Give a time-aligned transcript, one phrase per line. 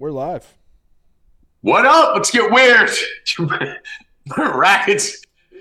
[0.00, 0.56] We're live.
[1.60, 2.14] What up?
[2.14, 2.88] Let's get weird.
[4.34, 5.20] Rackets.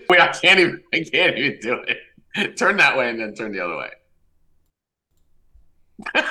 [0.09, 0.81] Wait, I can't even.
[0.93, 1.97] I can't even do it.
[2.55, 3.89] Turn that way and then turn the other way.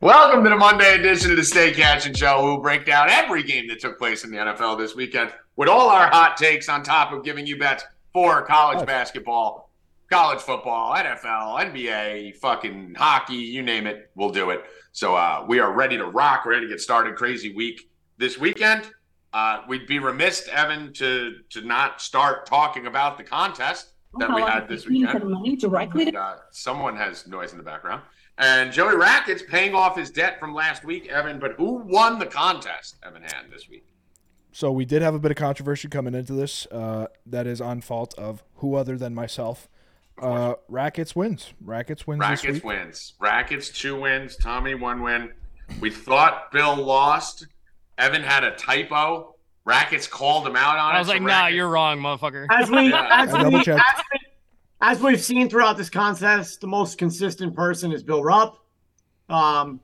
[0.00, 2.42] Welcome to the Monday edition of the Stay Cashin' Show.
[2.42, 5.90] We'll break down every game that took place in the NFL this weekend with all
[5.90, 7.84] our hot takes on top of giving you bets
[8.14, 9.70] for college basketball,
[10.10, 14.64] college football, NFL, NBA, fucking hockey, you name it, we'll do it.
[14.92, 17.16] So uh, we are ready to rock, ready to get started.
[17.16, 18.90] Crazy week this weekend.
[19.32, 24.42] Uh, we'd be remiss, Evan, to to not start talking about the contest that we
[24.42, 25.20] had this You weekend.
[25.20, 28.02] put money directly to Uh, someone has noise in the background.
[28.38, 31.38] And Joey Rackets paying off his debt from last week, Evan.
[31.38, 33.84] But who won the contest, Evan Hand, this week?
[34.52, 36.66] So we did have a bit of controversy coming into this.
[36.66, 39.68] Uh, that is on fault of who other than myself.
[40.20, 41.52] Uh, Rackets wins.
[41.64, 42.64] Rackets wins this Rackets week.
[42.64, 43.14] wins.
[43.18, 44.36] Rackets two wins.
[44.36, 45.32] Tommy one win.
[45.80, 47.46] We thought Bill lost.
[47.98, 49.34] Evan had a typo.
[49.64, 50.96] Rackets called him out on it.
[50.96, 52.46] I was so like, nah, Rackets- you're wrong, motherfucker.
[52.50, 53.08] As we, yeah.
[53.10, 54.18] as, we, as, we,
[54.80, 58.58] as we've seen throughout this contest, the most consistent person is Bill Rupp.
[59.28, 59.80] Um,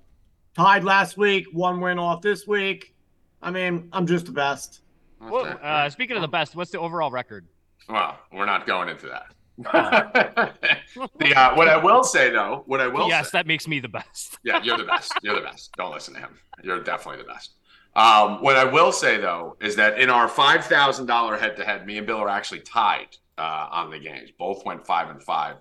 [0.54, 2.94] tied last week, one win off this week.
[3.42, 4.80] I mean, I'm just the best.
[5.20, 7.46] Well, uh, speaking of the best, what's the overall record?
[7.88, 9.26] Well, we're not going into that.
[9.58, 13.80] the uh, what I will say though, what I will yes, say, that makes me
[13.80, 14.38] the best.
[14.44, 15.12] yeah, you're the best.
[15.22, 15.72] You're the best.
[15.76, 16.38] Don't listen to him.
[16.62, 17.52] You're definitely the best.
[17.94, 21.64] Um, what I will say though is that in our five thousand dollar head to
[21.64, 24.30] head, me and Bill are actually tied uh, on the games.
[24.38, 25.56] Both went five and five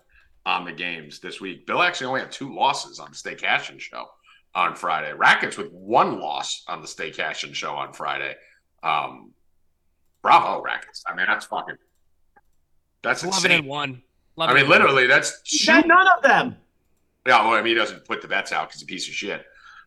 [0.46, 1.66] on the games this week.
[1.66, 4.06] Bill actually only had two losses on the Stay Cashin show
[4.54, 5.14] on Friday.
[5.14, 8.36] Rackets with one loss on the Stay Cashin show on Friday.
[8.84, 9.32] Um,
[10.22, 11.04] bravo, Rackets.
[11.08, 11.78] I mean, that's fucking.
[13.06, 13.60] That's Eleven insane.
[13.60, 14.02] and one.
[14.38, 16.58] I mean, literally, that's Got none of them.
[17.26, 19.14] yeah, well, I mean, he doesn't put the bets out because he's a piece of
[19.14, 19.46] shit.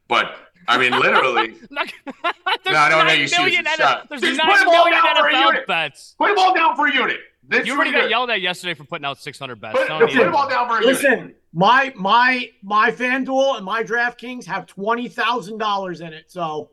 [0.09, 0.35] But
[0.67, 3.77] I mean, literally, Not, No, I don't know nine you see million it's a N-
[3.79, 4.09] shot.
[4.09, 5.67] There's Just nine put them all down for a NFL unit.
[5.67, 6.15] bets.
[6.19, 7.19] put them all down for a unit.
[7.47, 8.05] This You already unit.
[8.05, 9.79] got yelled at yesterday for putting out 600 bets.
[9.79, 10.87] Put, Don't put them all down for a unit.
[11.03, 16.31] Listen, my my my FanDuel and my DraftKings have twenty thousand dollars in it.
[16.31, 16.71] So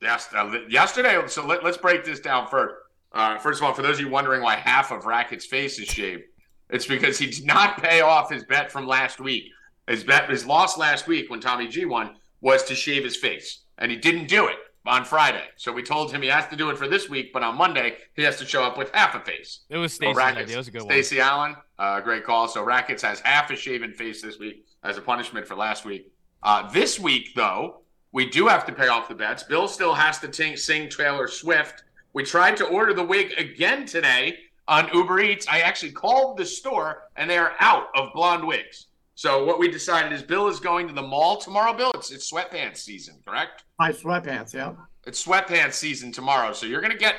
[0.00, 1.20] Yes, uh, yesterday.
[1.28, 2.74] So let, let's break this down first.
[3.12, 5.88] Uh, first of all, for those of you wondering why half of Racket's face is
[5.88, 6.22] shaved,
[6.70, 9.44] it's because he did not pay off his bet from last week.
[9.86, 13.64] His bet, his loss last week when Tommy G won was to shave his face,
[13.78, 14.56] and he didn't do it
[14.86, 15.44] on Friday.
[15.56, 17.96] So we told him he has to do it for this week, but on Monday
[18.14, 19.60] he has to show up with half a face.
[19.68, 20.54] It was So idea.
[20.54, 20.88] It was a good one.
[20.90, 22.48] Stacey Allen, uh, great call.
[22.48, 26.12] So Rackets has half a shaven face this week as a punishment for last week.
[26.42, 29.42] Uh, this week, though, we do have to pay off the bets.
[29.44, 31.84] Bill still has to ting- sing Taylor Swift.
[32.14, 34.36] We tried to order the wig again today
[34.68, 35.48] on Uber Eats.
[35.48, 38.88] I actually called the store and they are out of blonde wigs.
[39.14, 41.72] So what we decided is Bill is going to the mall tomorrow.
[41.72, 43.64] Bill, it's it's sweatpants season, correct?
[43.78, 44.72] my sweatpants, yeah.
[45.06, 47.16] It's sweatpants season tomorrow, so you're gonna get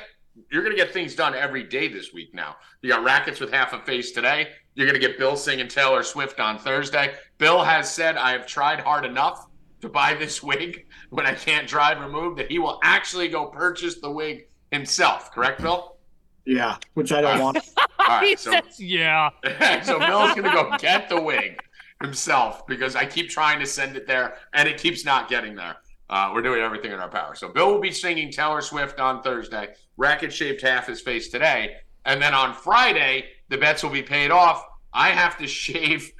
[0.50, 2.56] you're gonna get things done every day this week now.
[2.82, 4.48] You got rackets with half a face today.
[4.74, 7.14] You're gonna get Bill singing Taylor Swift on Thursday.
[7.38, 9.46] Bill has said I have tried hard enough
[9.80, 13.46] to buy this wig when I can't drive or move that he will actually go
[13.46, 15.32] purchase the wig himself.
[15.32, 15.96] Correct, Bill?
[16.44, 17.58] Yeah, which I don't want.
[17.98, 19.30] All he so says, yeah.
[19.82, 21.62] so Bill's gonna go get the wig
[22.02, 25.76] himself because I keep trying to send it there and it keeps not getting there.
[26.10, 27.34] Uh, we're doing everything in our power.
[27.34, 29.68] So Bill will be singing Taylor Swift on Thursday.
[29.96, 34.30] Racket shaved half his face today, and then on Friday the bets will be paid
[34.30, 34.64] off.
[34.92, 36.12] I have to shave.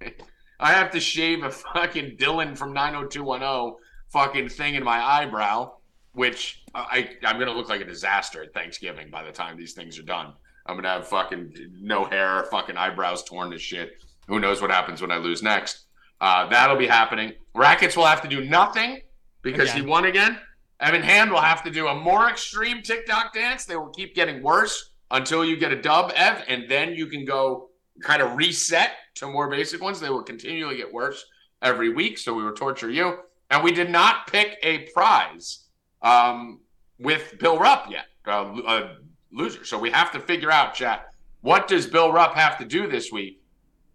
[0.60, 3.74] I have to shave a fucking Dylan from 90210
[4.12, 5.72] fucking thing in my eyebrow,
[6.14, 9.98] which I I'm gonna look like a disaster at Thanksgiving by the time these things
[9.98, 10.32] are done.
[10.66, 14.02] I'm gonna have fucking no hair, fucking eyebrows torn to shit.
[14.28, 15.86] Who knows what happens when I lose next?
[16.20, 17.32] Uh, that'll be happening.
[17.54, 19.00] Rackets will have to do nothing
[19.42, 20.38] because he won again.
[20.80, 23.64] Evan Hand will have to do a more extreme TikTok dance.
[23.64, 27.24] They will keep getting worse until you get a dub, Ev, and then you can
[27.24, 27.70] go
[28.02, 30.00] kind of reset to more basic ones.
[30.00, 31.24] They will continually get worse
[31.60, 32.18] every week.
[32.18, 33.18] So we will torture you.
[33.50, 35.61] And we did not pick a prize
[36.02, 36.60] um,
[36.98, 38.96] with Bill Rupp yet, uh, a
[39.32, 39.64] loser.
[39.64, 41.06] So we have to figure out, chat,
[41.40, 43.42] what does Bill Rupp have to do this week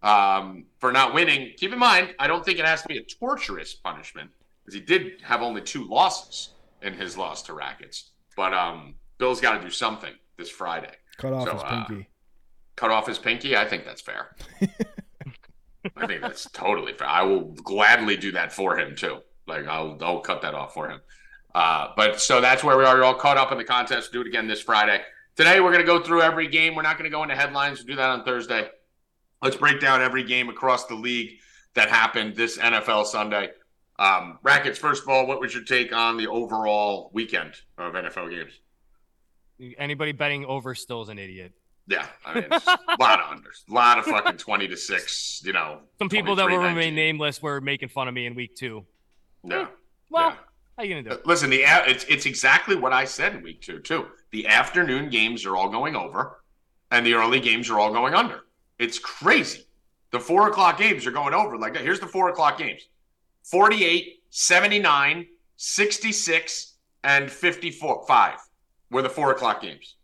[0.02, 1.52] um, for not winning?
[1.56, 4.30] Keep in mind, I don't think it has to be a torturous punishment
[4.64, 6.50] because he did have only two losses
[6.82, 8.10] in his loss to Rackets.
[8.36, 10.92] But um, Bill's got to do something this Friday.
[11.16, 12.08] Cut off So, his uh, pinky.
[12.76, 13.56] Cut off his pinky.
[13.56, 14.36] I think that's fair.
[15.96, 17.08] I think that's totally fair.
[17.08, 19.18] I will gladly do that for him too.
[19.46, 21.00] Like I'll I'll cut that off for him.
[21.54, 22.96] Uh, but so that's where we are.
[22.96, 24.12] You're all caught up in the contest.
[24.12, 25.00] Do it again this Friday.
[25.36, 26.74] Today we're going to go through every game.
[26.74, 27.78] We're not going to go into headlines.
[27.78, 28.68] We'll do that on Thursday.
[29.40, 31.38] Let's break down every game across the league
[31.74, 33.50] that happened this NFL Sunday.
[33.98, 38.30] Um, Rackets, first of all, what was your take on the overall weekend of NFL
[38.30, 38.52] games?
[39.76, 41.52] Anybody betting over still is an idiot.
[41.88, 42.56] Yeah, I mean, a
[43.00, 45.40] lot of unders, a lot of fucking twenty to six.
[45.42, 48.54] You know, Some people that will remain nameless were making fun of me in week
[48.54, 48.84] two.
[49.42, 49.68] No,
[50.10, 50.36] Well, Yeah.
[50.78, 51.26] How you gonna do it?
[51.26, 54.06] listen, the it's it's exactly what I said in week two too.
[54.30, 56.40] The afternoon games are all going over,
[56.92, 58.42] and the early games are all going under.
[58.78, 59.66] It's crazy.
[60.12, 61.58] The four o'clock games are going over.
[61.58, 62.82] Like here's the four o'clock games:
[63.42, 65.26] 48, 79,
[65.56, 68.04] 66, and 54.
[68.06, 68.38] Five
[68.90, 69.96] were the four o'clock games.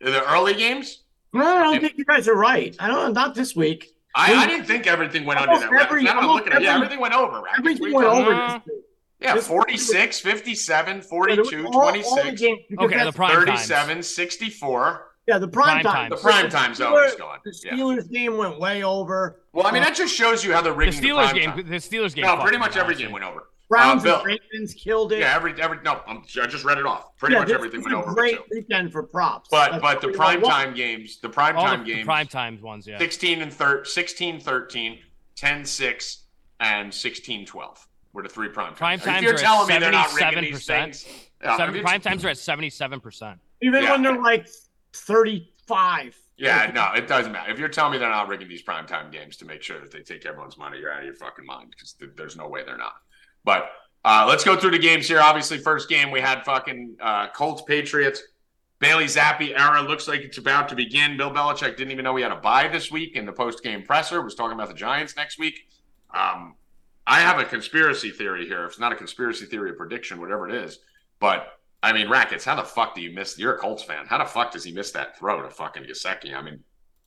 [0.00, 1.02] The early games,
[1.32, 2.74] No, I don't think you guys are right.
[2.78, 3.12] I don't.
[3.12, 3.94] Not this week.
[4.14, 5.72] I, I didn't think everything went under that.
[5.82, 7.40] every- Now I'm almost looking at yeah, everything went over.
[7.42, 7.58] Rackets.
[7.58, 8.84] Everything went over this week.
[9.20, 13.46] Yeah, This- 46, 57, 42, all- all 26, games, Okay, the that's- prime times.
[13.68, 15.06] 37, 64.
[15.28, 15.94] Yeah, the prime, Prime time.
[16.10, 16.22] times.
[16.22, 17.38] The prime time's always going.
[17.44, 17.72] The Yeah.
[17.74, 19.42] Steelers game went way over.
[19.52, 21.50] Well, I mean, that just shows you how they're The rigging the, Steelers prime game.
[21.52, 21.68] time.
[21.68, 22.24] The Steelers game.
[22.24, 23.48] No, pretty much every game went over.
[23.68, 25.20] Browns Uh, and Ravens killed it.
[25.20, 27.16] Yeah, every every no, I'm, I just read it off.
[27.18, 28.14] Pretty Yeah, much this everything was went a over.
[28.14, 29.48] Great weekend for props.
[29.48, 30.52] But That's but the prime want.
[30.54, 32.98] time games, the prime All time the games, prime times ones, yeah.
[32.98, 34.98] 16 and thir- 16 13,
[35.36, 36.24] 10 6
[36.58, 39.04] and 16 12 were the three prime Prime times.
[39.04, 40.66] times if you're at telling me they're not rigging these 77%.
[40.66, 41.06] things,
[41.42, 43.38] yeah, Seven, you- prime times are at seventy-seven percent.
[43.62, 43.92] Even Yeah.
[43.92, 44.46] when they're like
[44.94, 46.16] 35.
[46.36, 47.52] Yeah, no, it doesn't matter.
[47.52, 50.00] If you're telling me they're not rigging these primetime games to make sure that they
[50.00, 52.78] take everyone's money, you're out of your fucking mind because th- there's no way they're
[52.78, 52.94] not.
[53.44, 53.70] But
[54.06, 55.20] uh, let's go through the games here.
[55.20, 58.22] Obviously, first game we had fucking uh, Colts Patriots.
[58.78, 61.18] Bailey Zappe era looks like it's about to begin.
[61.18, 63.82] Bill Belichick didn't even know he had a bye this week in the post game
[63.82, 64.22] presser.
[64.22, 65.68] Was talking about the Giants next week.
[66.14, 66.54] Um,
[67.06, 68.64] I have a conspiracy theory here.
[68.64, 70.78] If it's not a conspiracy theory, a prediction, whatever it is.
[71.18, 71.46] But
[71.82, 73.38] I mean, Rackets, how the fuck do you miss?
[73.38, 74.06] You're a Colts fan.
[74.06, 76.34] How the fuck does he miss that throw to fucking Gesicki?
[76.34, 76.60] I mean,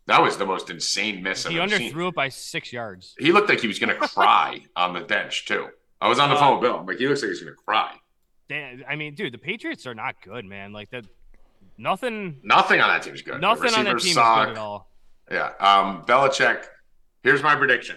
[0.07, 1.93] that was the most insane miss He I've ever seen.
[1.93, 3.15] underthrew it by six yards.
[3.19, 5.67] He looked like he was going to cry on the bench too.
[6.01, 6.79] I was on the Uh, phone with Bill.
[6.79, 7.93] I'm like, he looks like he's going to cry.
[8.49, 10.73] Damn, I mean, dude, the Patriots are not good, man.
[10.73, 11.05] Like that,
[11.77, 13.35] nothing, Nothing on that team's good.
[13.35, 14.89] The nothing on that team is good at all.
[15.31, 15.51] Yeah.
[15.59, 16.65] Um, Belichick.
[17.23, 17.95] Here's my prediction: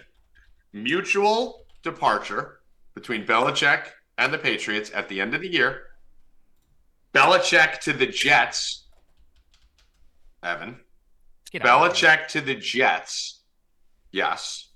[0.73, 2.59] mutual departure
[2.93, 3.83] between Belichick
[4.17, 5.83] and the Patriots at the end of the year.
[7.13, 8.87] Belichick to the Jets.
[10.43, 10.69] Evan.
[10.69, 12.09] Let's get out of here.
[12.09, 13.41] Belichick to the Jets.
[14.11, 14.69] Yes.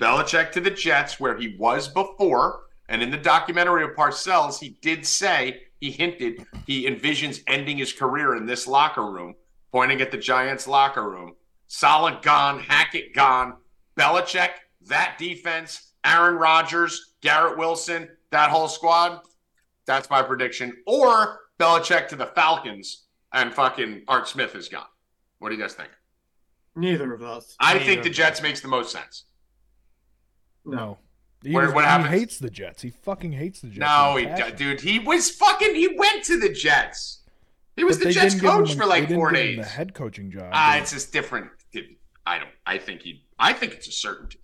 [0.00, 2.60] Belichick to the Jets, where he was before.
[2.88, 7.92] And in the documentary of Parcells, he did say, he hinted, he envisions ending his
[7.92, 9.34] career in this locker room,
[9.72, 11.34] pointing at the Giants' locker room.
[11.68, 13.54] Saleh gone, Hackett gone.
[13.96, 14.50] Belichick,
[14.86, 19.20] that defense, Aaron Rodgers, Garrett Wilson, that whole squad.
[19.86, 20.76] That's my prediction.
[20.86, 24.84] Or Belichick to the Falcons and fucking Art Smith is gone.
[25.38, 25.90] What do you guys think?
[26.76, 27.56] Neither of us.
[27.60, 29.24] I Neither think the of Jets makes the most sense.
[30.64, 30.98] No.
[31.42, 32.82] He, Where- was- what he hates the Jets.
[32.82, 33.78] He fucking hates the Jets.
[33.78, 34.56] No, he, a passion.
[34.56, 35.74] dude, he was fucking.
[35.74, 37.22] He went to the Jets.
[37.76, 39.30] He was But the Jets didn't give him coach a- for like they didn't four
[39.32, 39.64] give him days.
[39.64, 40.50] The head coaching job.
[40.52, 41.50] Ah, it's just different.
[42.26, 42.50] I don't.
[42.66, 43.24] I think he.
[43.38, 44.38] I think it's a certainty.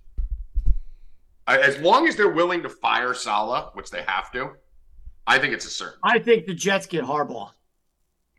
[1.47, 4.53] I- As long as they're willing to fire Saleh, which they have to,
[5.27, 6.01] I think it's a certainty.
[6.05, 7.51] I think the Jets get Harbaugh.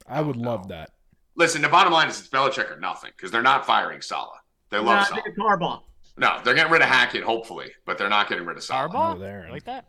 [0.07, 0.49] I would no.
[0.51, 0.91] love that.
[1.35, 4.39] Listen, the bottom line is it's Belichick or nothing because they're not firing Saleh.
[4.69, 5.23] They love I Saleh.
[5.23, 5.81] think it's Harbaugh.
[6.17, 8.91] No, they're getting rid of Hackett, hopefully, but they're not getting rid of Saleh.
[8.91, 9.47] Harbaugh, No, there.
[9.51, 9.85] Like that?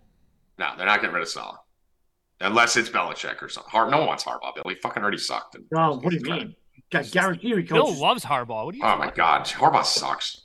[0.59, 1.57] No, they're not getting rid of Saleh.
[2.41, 3.71] Unless it's Belichick or something.
[3.71, 4.65] Har- no one wants Harbaugh, Bill.
[4.69, 5.55] He fucking already sucked.
[5.55, 6.55] And- No, what do you mean?
[6.95, 8.01] I guarantee you he Bill coaches.
[8.01, 8.65] loves Harbaugh.
[8.67, 8.85] What do you?
[8.85, 10.43] Oh my God, Harbaugh sucks.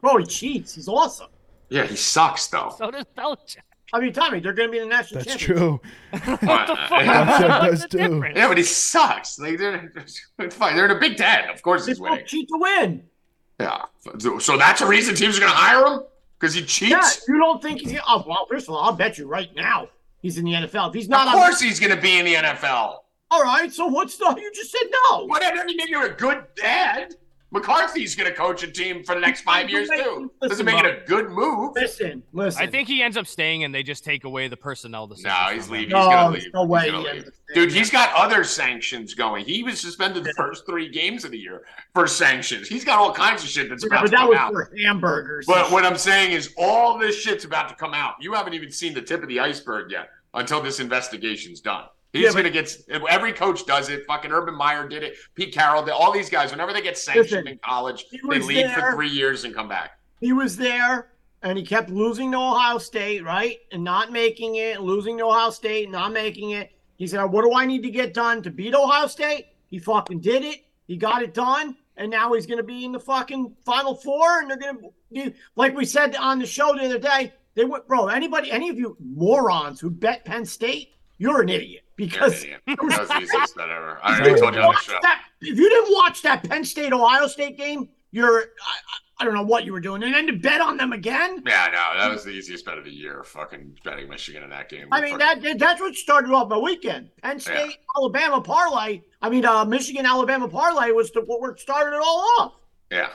[0.00, 0.74] Bro, he cheats.
[0.74, 1.28] He's awesome.
[1.70, 2.74] Yeah, he sucks though.
[2.76, 3.58] So does Belichick.
[3.92, 5.56] I mean, Tommy, they're going to be in the national championship.
[6.12, 6.48] That's true.
[6.48, 7.02] what the Uh, fuck?
[7.04, 7.60] yeah.
[7.68, 8.24] What's Does too.
[8.36, 9.38] Yeah, but he sucks.
[9.38, 9.92] Like they're
[10.38, 10.76] it's fine.
[10.76, 11.48] They're in a Big Ten.
[11.50, 12.26] Of course They he's both winning.
[12.26, 13.02] cheat to win.
[13.58, 13.84] Yeah.
[14.18, 16.02] So- So that's a reason teams are going to hire him
[16.38, 16.90] because he cheats.
[16.90, 17.98] Yeah, you don't think he's.
[18.06, 19.88] Oh, well, first of all, I'll bet you right now
[20.22, 20.88] he's in the NFL.
[20.90, 22.98] If he's not, of on- course he's going to be in the NFL.
[23.32, 23.72] all right.
[23.72, 24.34] So what's the?
[24.38, 25.24] You just said no.
[25.26, 25.42] What?
[25.42, 27.14] That doesn't mean you're a good dad.
[27.52, 30.30] McCarthy's going to coach a team for the next five years too.
[30.40, 31.72] Doesn't make it a good move.
[31.74, 32.62] Listen, listen.
[32.62, 35.32] I think he ends up staying, and they just take away the personnel decisions.
[35.34, 35.80] No, he's from him.
[35.80, 35.90] leaving.
[35.90, 36.54] no, he's gonna leave.
[36.54, 36.90] no way.
[36.90, 37.30] gonna he leave.
[37.54, 39.44] Dude, he's got other sanctions going.
[39.44, 41.62] He was suspended the first three games of the year
[41.94, 42.68] for sanctions.
[42.68, 44.52] He's got all kinds of shit that's Yeah, about but to that come was out.
[44.52, 45.46] for hamburgers.
[45.46, 48.14] But what I'm saying is, all this shit's about to come out.
[48.20, 51.86] You haven't even seen the tip of the iceberg yet until this investigation's done.
[52.12, 52.76] He's Yeah, gonna get
[53.08, 54.04] every coach does it.
[54.06, 55.14] Fucking Urban Meyer did it.
[55.34, 55.92] Pete Carroll did.
[55.92, 59.44] All these guys, whenever they get sanctioned Listen, in college, they leave for three years
[59.44, 59.92] and come back.
[60.20, 61.12] he was there
[61.42, 63.58] and he kept losing to Ohio State, right?
[63.72, 66.72] And not making it, losing to Ohio State, not making it.
[66.96, 69.46] He said, What do I need to get done to beat Ohio State?
[69.70, 70.64] He fucking did it.
[70.88, 71.76] He got it done.
[71.96, 74.40] And now he's going to be in the fucking Final Four.
[74.40, 74.90] And they're going to
[75.30, 78.08] do, like we said on the show the other day, They went, bro.
[78.08, 82.30] Anybody, any of you morons who bet Penn State, you're an idiot You're an
[82.66, 82.86] because.
[82.88, 83.98] That was the easiest bet ever.
[84.02, 84.98] I If already you told you on the show.
[85.02, 88.44] that, if you didn't watch that Penn State Ohio State game, you're I,
[89.20, 91.42] I- don't know what you were doing, and then to bet on them again.
[91.46, 93.22] Yeah, no, that was the easiest bet of the year.
[93.22, 94.88] Fucking betting Michigan in that game.
[94.90, 97.10] I mean that that's what started off my weekend.
[97.22, 99.02] Penn State Alabama parlay.
[99.20, 102.52] I mean uh, Michigan Alabama parlay was the, what started it all off.
[102.90, 103.10] Yeah,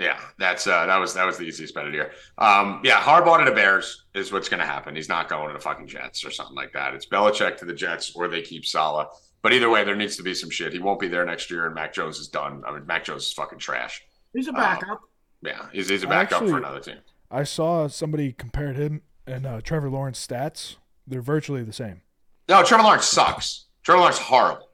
[0.00, 2.10] yeah, that's uh, that was that was the easiest bet of the year.
[2.38, 4.96] Um, yeah, Harbaugh to the Bears is what's going to happen.
[4.96, 6.94] He's not going to the fucking Jets or something like that.
[6.94, 9.06] It's Belichick to the Jets, or they keep Saleh.
[9.42, 10.72] But either way, there needs to be some shit.
[10.72, 12.62] He won't be there next year, and Mac Jones is done.
[12.66, 14.02] I mean, Mac Jones is fucking trash.
[14.32, 15.00] He's a Uh, backup.
[15.42, 16.96] Yeah, he's, he's a I backup actually- for another team.
[17.30, 20.76] I saw somebody compared him and uh, Trevor Lawrence stats.
[21.06, 22.00] They're virtually the same.
[22.48, 23.66] No, Trevor Lawrence sucks.
[23.84, 24.68] Trevor Lawrence is horrible.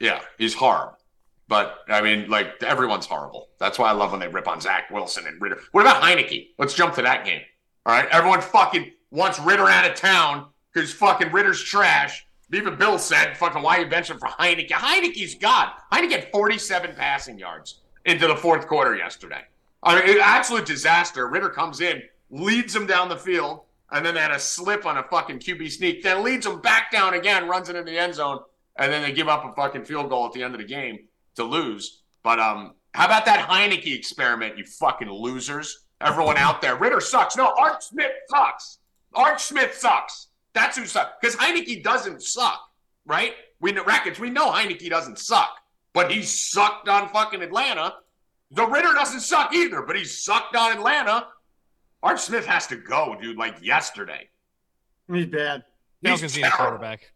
[0.00, 0.96] Yeah, he's horrible.
[1.50, 3.48] But I mean, like everyone's horrible.
[3.58, 5.58] That's why I love when they rip on Zach Wilson and Ridder.
[5.72, 6.50] What about Heinicke?
[6.58, 7.40] Let's jump to that game.
[7.84, 12.24] All right, everyone fucking wants Ridder out of town because fucking Ridder's trash.
[12.52, 15.72] Even Bill said, "Fucking why you benching for Heinicke?" Heinicke's God.
[15.92, 19.42] Heinicke had 47 passing yards into the fourth quarter yesterday.
[19.82, 21.26] I mean, absolute disaster.
[21.26, 24.98] Ridder comes in, leads them down the field, and then they had a slip on
[24.98, 28.14] a fucking QB sneak, then leads them back down again, runs it in the end
[28.14, 28.38] zone,
[28.76, 31.08] and then they give up a fucking field goal at the end of the game
[31.40, 32.02] to lose.
[32.22, 35.86] But um, how about that Heinicke experiment, you fucking losers?
[36.00, 37.36] Everyone out there, Ridder sucks.
[37.36, 38.78] No, Art Smith sucks.
[39.14, 40.28] Art Smith sucks.
[40.54, 41.12] That's who sucks.
[41.20, 42.60] Because Heinicke doesn't suck,
[43.06, 43.34] right?
[43.60, 44.18] We know Rackets.
[44.18, 45.50] We know Heinicke doesn't suck,
[45.92, 47.94] but he sucked on fucking Atlanta.
[48.52, 51.26] The Ridder doesn't suck either, but he sucked on Atlanta.
[52.02, 54.28] Art Smith has to go, dude, like yesterday.
[55.12, 55.64] He's bad.
[56.00, 56.56] He's Falcons a terrible.
[56.56, 57.12] quarterback.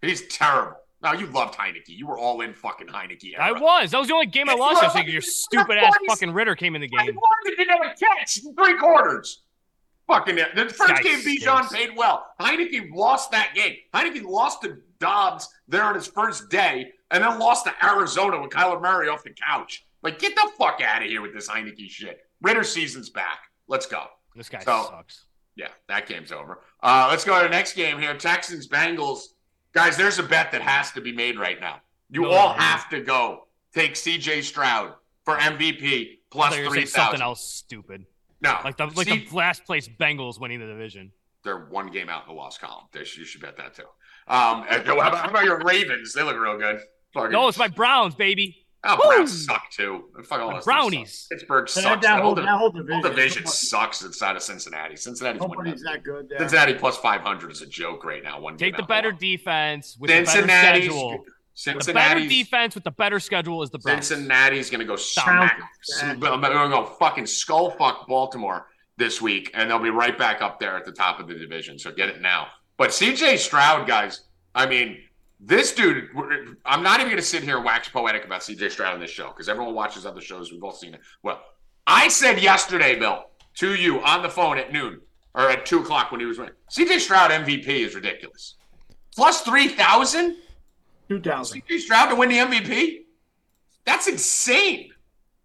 [0.00, 0.76] He's terrible.
[1.04, 1.88] Now you loved Heinicke.
[1.88, 3.38] You were all in fucking Heinicke.
[3.38, 3.90] I was.
[3.90, 4.82] That was the only game I lost.
[4.82, 6.98] I think your stupid ass fucking Ridder came in the game.
[6.98, 9.42] I wanted to never catch in three quarters.
[10.06, 10.54] Fucking it.
[10.54, 12.26] The first guy game, Bijan paid well.
[12.40, 13.76] Heinicke lost that game.
[13.92, 18.50] Heinicke lost to Dobbs there on his first day, and then lost to Arizona with
[18.50, 19.84] Kyler Murray off the couch.
[20.02, 22.20] Like, get the fuck out of here with this Heinicke shit.
[22.40, 23.40] Ridder season's back.
[23.68, 24.04] Let's go.
[24.34, 25.26] This guy So- sucks.
[25.56, 26.62] Yeah, that game's over.
[26.82, 28.16] Uh, let's go to the next game here.
[28.16, 29.33] Texans Bengals.
[29.74, 31.80] Guys, there's a bet that has to be made right now.
[32.10, 36.64] You No, all no, have to go take CJ Stroud for MVP plus thought you
[36.64, 38.06] were three saying something else stupid.
[38.40, 41.10] No, Like the like the last place Bengals winning the division.
[41.42, 42.84] they're one game out in the loss column.
[42.92, 43.82] They should, you should bet that too.
[44.28, 46.12] Um, how, about, how about your Ravens?
[46.12, 46.80] They look real good.
[47.12, 48.63] Fucking- No, it's my Browns, baby.
[48.84, 49.14] Oh, Woo!
[49.16, 50.04] Browns suck too.
[50.24, 51.12] Fuck all My those teams brownies.
[51.28, 51.30] suck.
[51.38, 51.84] Pittsburgh That, sucks.
[51.84, 53.02] that, The whole, whole, that whole whole division.
[53.02, 54.96] division sucks inside of Cincinnati.
[54.96, 55.92] Cincinnati's winning Nobody's that.
[55.94, 56.38] that good there.
[56.38, 58.40] Cincinnati plus 500 is a joke right now.
[58.40, 61.24] One Take the better in the defense with the better Cincinnati's schedule.
[61.56, 64.06] The better defense with the better schedule is the Browns.
[64.08, 65.56] Cincinnati's gonna go smack.
[65.56, 66.20] Browns.
[66.20, 70.58] They're gonna go fucking skull fuck Baltimore this week, and they'll be right back up
[70.58, 71.78] there at the top of the division.
[71.78, 72.48] So get it now.
[72.76, 74.22] But CJ Stroud, guys,
[74.54, 74.98] I mean,
[75.46, 76.08] this dude.
[76.64, 79.28] I'm not even gonna sit here and wax poetic about CJ Stroud on this show
[79.28, 80.52] because everyone watches other shows.
[80.52, 81.00] We've all seen it.
[81.22, 81.40] Well,
[81.86, 83.24] I said yesterday, Bill,
[83.56, 85.00] to you on the phone at noon
[85.34, 86.54] or at two o'clock when he was winning.
[86.70, 88.56] CJ Stroud MVP is ridiculous.
[89.14, 90.36] Plus three thousand.
[91.08, 91.62] 2000.
[91.62, 93.00] CJ Stroud to win the MVP?
[93.84, 94.90] That's insane.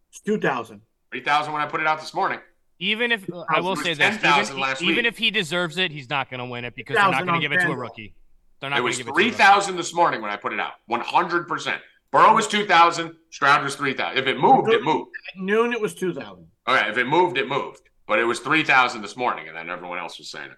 [0.09, 0.81] It's 2000.
[1.11, 2.39] 3,000 when I put it out this morning.
[2.79, 5.05] Even if I will was say this, 10,000 even, last even week.
[5.05, 7.41] if he deserves it, he's not going to win it because they're not going to
[7.41, 8.13] give it to a rookie.
[8.59, 9.29] They're not It was give it to a rookie.
[9.31, 10.73] 3,000 this morning when I put it out.
[10.89, 11.79] 100%.
[12.11, 13.15] Burrow was 2,000.
[13.29, 14.17] Stroud was 3,000.
[14.17, 15.11] If it moved, it moved.
[15.35, 16.45] At noon, it was 2000.
[16.67, 17.81] Okay, if it moved, it moved.
[18.07, 20.57] But it was 3,000 this morning, and then everyone else was saying it.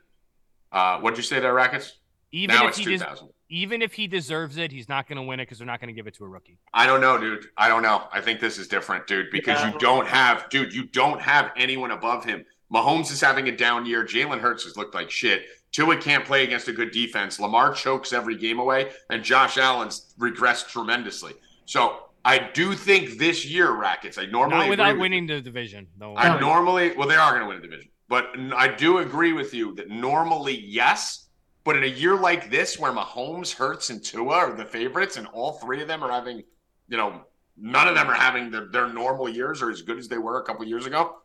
[0.71, 1.97] Uh, what'd you say there, Rackets?
[2.31, 3.27] Even now if it's he des- 2,000.
[3.49, 5.89] even if he deserves it, he's not going to win it because they're not going
[5.89, 6.57] to give it to a rookie.
[6.73, 7.47] I don't know, dude.
[7.57, 8.07] I don't know.
[8.13, 9.73] I think this is different, dude, because Yeah.
[9.73, 12.45] you don't have, dude, you don't have anyone above him.
[12.73, 14.05] Mahomes is having a down year.
[14.05, 15.43] Jalen Hurts has looked like shit.
[15.71, 17.39] Tua can't play against a good defense.
[17.39, 21.33] Lamar chokes every game away, and Josh Allen's regressed tremendously.
[21.65, 25.87] So I do think this year, Rackets, I normally Not without with winning the division.
[25.97, 26.15] No.
[26.15, 29.53] I normally, well, they are going to win a division, but I do agree with
[29.53, 31.29] you that normally, yes.
[31.63, 35.27] But in a year like this, where Mahomes, Hurts, and Tua are the favorites, and
[35.27, 36.43] all three of them are having,
[36.89, 37.21] you know,
[37.55, 40.41] none of them are having their, their normal years or as good as they were
[40.41, 41.17] a couple years ago.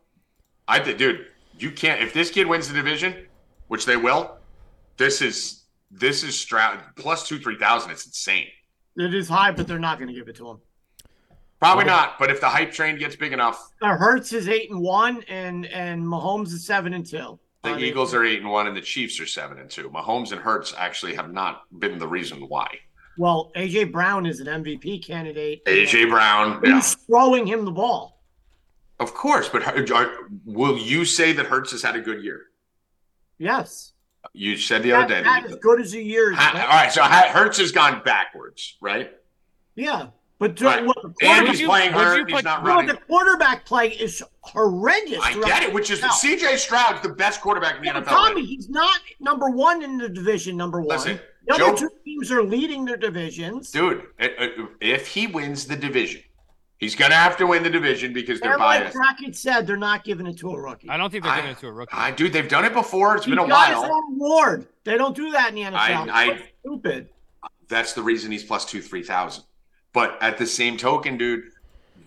[0.67, 1.27] I think, dude,
[1.59, 2.01] you can't.
[2.01, 3.25] If this kid wins the division,
[3.67, 4.36] which they will,
[4.97, 7.91] this is this is Stroud plus two three thousand.
[7.91, 8.47] It's insane.
[8.97, 10.57] It is high, but they're not going to give it to him.
[11.59, 14.79] Probably not, but if the hype train gets big enough, Uh, Hurts is eight and
[14.81, 17.39] one, and and Mahomes is seven and two.
[17.63, 19.89] The I mean, Eagles are eight and one, and the Chiefs are seven and two.
[19.89, 22.67] Mahomes and Hurts actually have not been the reason why.
[23.17, 25.65] Well, AJ Brown is an MVP candidate.
[25.65, 28.21] AJ Brown, yeah, throwing him the ball?
[28.99, 29.49] of course.
[29.49, 32.45] But are- will you say that Hurts has had a good year?
[33.39, 33.93] Yes.
[34.33, 35.23] You said the other day.
[35.23, 36.33] That, as good as a year.
[36.33, 39.11] Ha- all right, so Ha- Hurts has gone backwards, right?
[39.75, 40.07] Yeah.
[40.39, 40.85] But to, Right.
[40.85, 42.27] what the And quarterback, he's you- playing would you hurt.
[42.29, 42.87] He's put- not no, running.
[42.87, 45.19] the quarterback play is horrendous.
[45.23, 48.09] I get it, which is the CJ Stroud's the best quarterback in the Yeah, NFL.
[48.09, 50.55] Tommy, he's not number one in the division.
[50.55, 50.89] Number one.
[50.95, 53.71] Listen, the other Joe- two teams are leading their divisions.
[53.71, 56.21] Dude, i- i- if he wins the division,
[56.77, 58.95] he's going to have to win the division because they're and like biased.
[58.95, 60.89] Brackett said, they're not giving it to a rookie.
[60.89, 61.93] I don't think they're I- giving it to a rookie.
[61.93, 63.15] I, dude, they've done it before.
[63.15, 63.93] It's He been a got his while.
[63.93, 64.67] own award.
[64.83, 66.09] They don't do that in the NFL.
[66.11, 67.09] I- That's stupid.
[67.67, 69.43] That's the reason he's plus two, three thousand.
[69.91, 71.43] But at the same token, dude,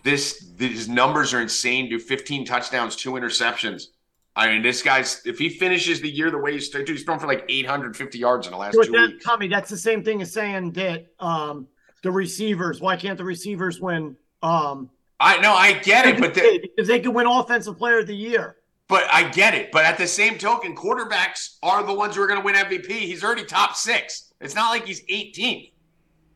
[0.03, 1.87] this these numbers are insane.
[1.89, 3.87] Do fifteen touchdowns, two interceptions.
[4.35, 7.19] I mean, this guy's if he finishes the year the way he's dude, he's thrown
[7.19, 9.23] for like eight hundred fifty yards in the last But two that, weeks.
[9.25, 11.67] Tommy, that's the same thing as saying that um,
[12.01, 12.81] the receivers.
[12.81, 14.15] Why can't the receivers win?
[14.41, 18.07] Um, I know, I get it, but the, because they could win Offensive Player of
[18.07, 18.57] the Year.
[18.87, 19.71] but I get it.
[19.71, 22.87] But at the same token, quarterbacks are the ones who are going to win MVP.
[22.89, 24.33] He's already top six.
[24.41, 25.71] It's not like he's 18th.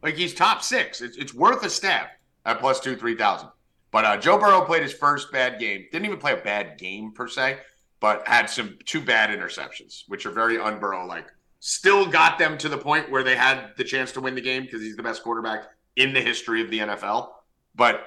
[0.04, 1.02] Like he's top six.
[1.02, 2.08] It's, it's worth a stab
[2.46, 3.50] at plus two, 3,000.
[3.92, 5.86] But uh, Joe Burrow played his first bad game.
[5.92, 7.58] Didn't even play a bad game per se,
[8.00, 11.26] but had some two bad interceptions, which are very unburrow like.
[11.60, 14.64] Still got them to the point where they had the chance to win the game
[14.64, 15.64] because he's the best quarterback
[15.96, 17.30] in the history of the NFL.
[17.76, 18.02] But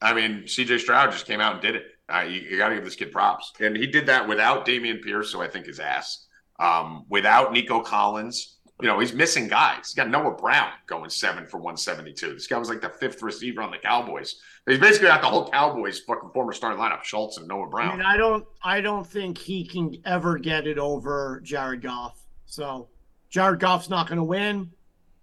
[0.00, 1.84] I mean, CJ Stroud just came out and did it.
[2.12, 5.02] Uh, you, you got to give this kid props, and he did that without Dameon
[5.02, 6.26] Pierce, so I think his ass.
[6.60, 9.88] Um, without Nico Collins, you know, he's missing guys.
[9.88, 12.34] He's got Noah Brown going seven for one seventy two.
[12.34, 14.36] This guy was like the fifth receiver on the Cowboys.
[14.68, 17.98] He's basically got the whole Cowboys fucking former starting lineup: Schultz and Noah I Brown.
[17.98, 22.20] mean, I don't, I don't think he can ever get it over Jared Goff.
[22.46, 22.88] So
[23.30, 24.70] Jared Goff's not going to win.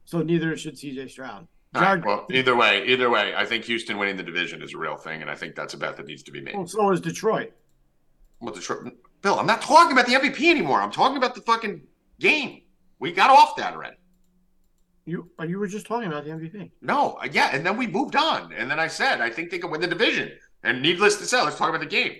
[0.05, 1.47] So neither should CJ Stroud.
[1.73, 4.73] All right, Jared, well, either way, either way, I think Houston winning the division is
[4.73, 6.55] a real thing, and I think that's a bet that needs to be made.
[6.55, 7.53] well, so is Detroit.
[8.41, 10.81] Well, Detroit, Bill, I'm not talking about the MVP anymore.
[10.81, 11.81] I'm talking about the fucking
[12.19, 12.63] game.
[12.99, 13.95] We got off that already.
[15.05, 16.71] You, you were just talking about the MVP.
[16.81, 19.57] No, uh, yeah, and then we moved on, and then I said I think they
[19.57, 20.31] can win the division.
[20.63, 22.15] And needless to say, let's talk about the game.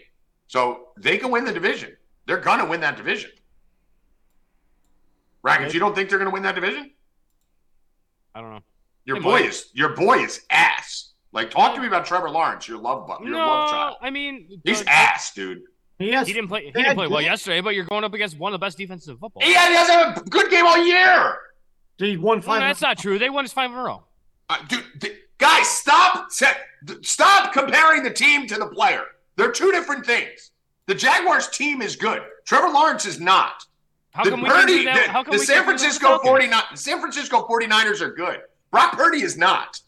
[0.47, 1.95] So they can win the division.
[2.25, 3.31] They're gonna win that division.
[5.43, 5.73] Rackets, Okay.
[5.73, 6.91] you don't think they're gonna win that division?
[8.33, 8.61] I don't know.
[9.05, 9.45] Your They boy might.
[9.49, 11.09] is your boy is ass.
[11.33, 13.95] Like, talk to me about Trevor Lawrence, your love button, your love No, child.
[14.01, 15.61] I mean, He's uh, ass, dude.
[15.97, 16.27] He has.
[16.27, 16.65] He didn't play.
[16.65, 19.07] He didn't play well yesterday, but you're going up against one of the best defenses
[19.07, 19.41] in football.
[19.43, 21.37] Yeah, He hasn't a good game all year.
[21.97, 22.61] He won No, five.
[22.61, 23.17] that's not true.
[23.19, 24.03] They won his five in a row.
[24.49, 26.31] Uh, dude, th- guys, stop!
[26.31, 26.47] se-
[27.03, 29.03] Stop comparing the team to the player.
[29.35, 30.51] They're two different things.
[30.87, 32.23] The Jaguars team is good.
[32.45, 33.63] Trevor Lawrence is not.
[34.13, 35.07] How the come we can do that?
[35.09, 38.11] How come the we San do that with Francisco 49 the San Francisco 49ers are
[38.11, 38.39] good.
[38.71, 39.79] Brock Purdy is not.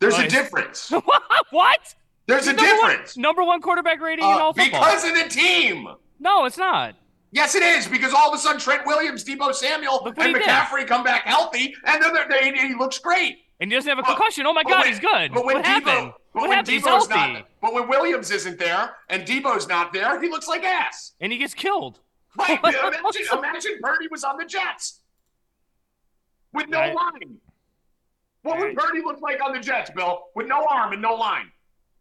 [0.00, 0.90] There's a difference.
[1.50, 1.94] what?
[2.26, 3.16] There's a He's number one- difference.
[3.16, 4.80] Number one quarterback rating in Uh, all football.
[4.84, 5.88] because of the team.
[6.20, 6.94] no, it's not.
[7.30, 10.42] Yes, it is because all of a sudden Trent Williams, Deebo Samuel, and he did.
[10.42, 13.38] McCaffrey come back healthy, and then they're- he looks great.
[13.60, 14.46] And he doesn't have a But- concussion.
[14.46, 15.32] Oh my God, when- he's good.
[15.34, 16.12] But when what Deebo, happened?
[16.32, 16.82] but What when happened?
[16.82, 21.12] Deebo's not, but when Williams isn't there and Deebo's not there, he looks like ass.
[21.20, 21.98] And he gets killed.
[22.38, 22.58] Right?
[22.64, 25.00] imagine, imagine Purdy was on the Jets
[26.52, 27.38] with no line.
[28.48, 30.24] What would Purdy look like on the Jets, Bill?
[30.34, 31.50] With no arm and no line,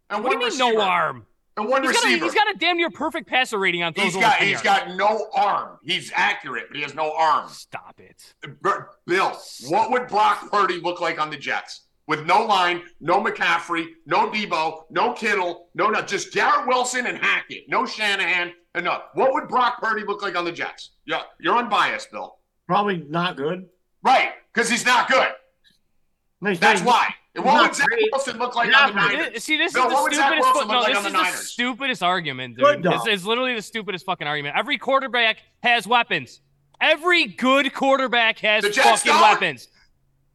[0.10, 0.82] and What do one you mean no receiver.
[0.82, 1.26] arm?
[1.58, 2.26] and one He's got, a, receiver.
[2.26, 4.80] he's got a damn near perfect passer rating on throws He's got 10 he's yards.
[4.88, 5.80] got no arm.
[5.84, 7.50] He's accurate, but he has no arm.
[7.50, 8.36] Stop it.
[8.62, 9.36] Bur- Bill,
[9.70, 11.86] what would Brock Purdy look like on the Jets?
[12.06, 17.18] With no line, no McCaffrey, no Deebo, no Kittle, no no, just Garrett Wilson and
[17.18, 19.02] Hackett, no Shanahan, and no.
[19.14, 20.92] What would Brock Purdy look like on the Jets?
[21.06, 22.38] Yeah, you're unbiased, Bill.
[22.66, 23.68] Probably not good.
[24.04, 25.28] Right, because he's not good.
[26.41, 27.15] No, That's not- why.
[27.36, 28.10] And what not would Zach great.
[28.12, 29.34] Wilson look like on the Niners?
[29.34, 30.62] This- See, this Bill, is the what would Zach stupidest.
[30.62, 32.86] Fu- no, like this is the the stupidest argument, dude.
[32.86, 34.56] It's, This literally the stupidest fucking argument.
[34.58, 36.41] Every quarterback has weapons.
[36.82, 39.21] Every good quarterback has fucking don't?
[39.21, 39.67] weapons.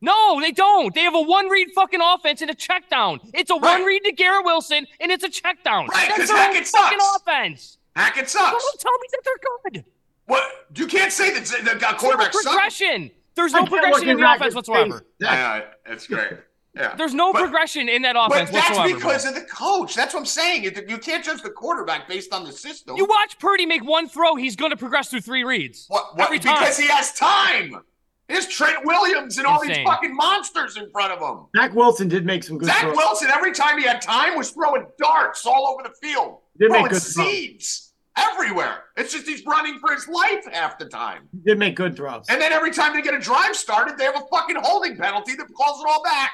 [0.00, 0.92] No, they don't.
[0.94, 3.20] They have a one read fucking offense and a check down.
[3.34, 3.78] It's a Right.
[3.78, 5.86] one read to Garrett Wilson and it's a check down.
[5.86, 7.16] Right, That's 'cause their own Hackett fucking sucks.
[7.22, 7.78] offense.
[7.94, 8.50] Hackett sucks.
[8.62, 9.84] Don't tell me that they're good.
[10.26, 10.66] What?
[10.76, 12.44] You can't say that the There's quarterback no sucks.
[12.46, 13.10] progression.
[13.34, 14.98] There's no progression in the offense Rackett's whatsoever.
[14.98, 15.08] face.
[15.20, 16.32] Yeah, that's great.
[16.74, 16.94] Yeah.
[16.96, 18.94] There's no But- progression in that offense But that's whatsoever.
[18.94, 19.32] because bro.
[19.34, 19.94] of the coach.
[19.94, 20.64] That's what I'm saying.
[20.64, 22.96] You you can't judge the quarterback based on the system.
[22.96, 25.84] You watch Purdy make one throw, he's going to progress through three reads.
[25.88, 26.60] What, what, Every time.
[26.60, 27.82] because he has time.
[28.28, 31.44] There's Trent Williams and all these fucking monsters in front of him.
[31.54, 32.96] Zach Wilson did make some good Zach throws.
[32.96, 36.78] Wilson, every time he had time, was throwing darts all over the field, Did make
[36.78, 37.91] throwing good throws.
[38.16, 38.84] Everywhere.
[38.96, 41.28] It's just he's running for his life half the time.
[41.32, 42.26] He did make good throws.
[42.28, 45.34] And then every time they get a drive started, they have a fucking holding penalty
[45.36, 46.30] that calls it all back.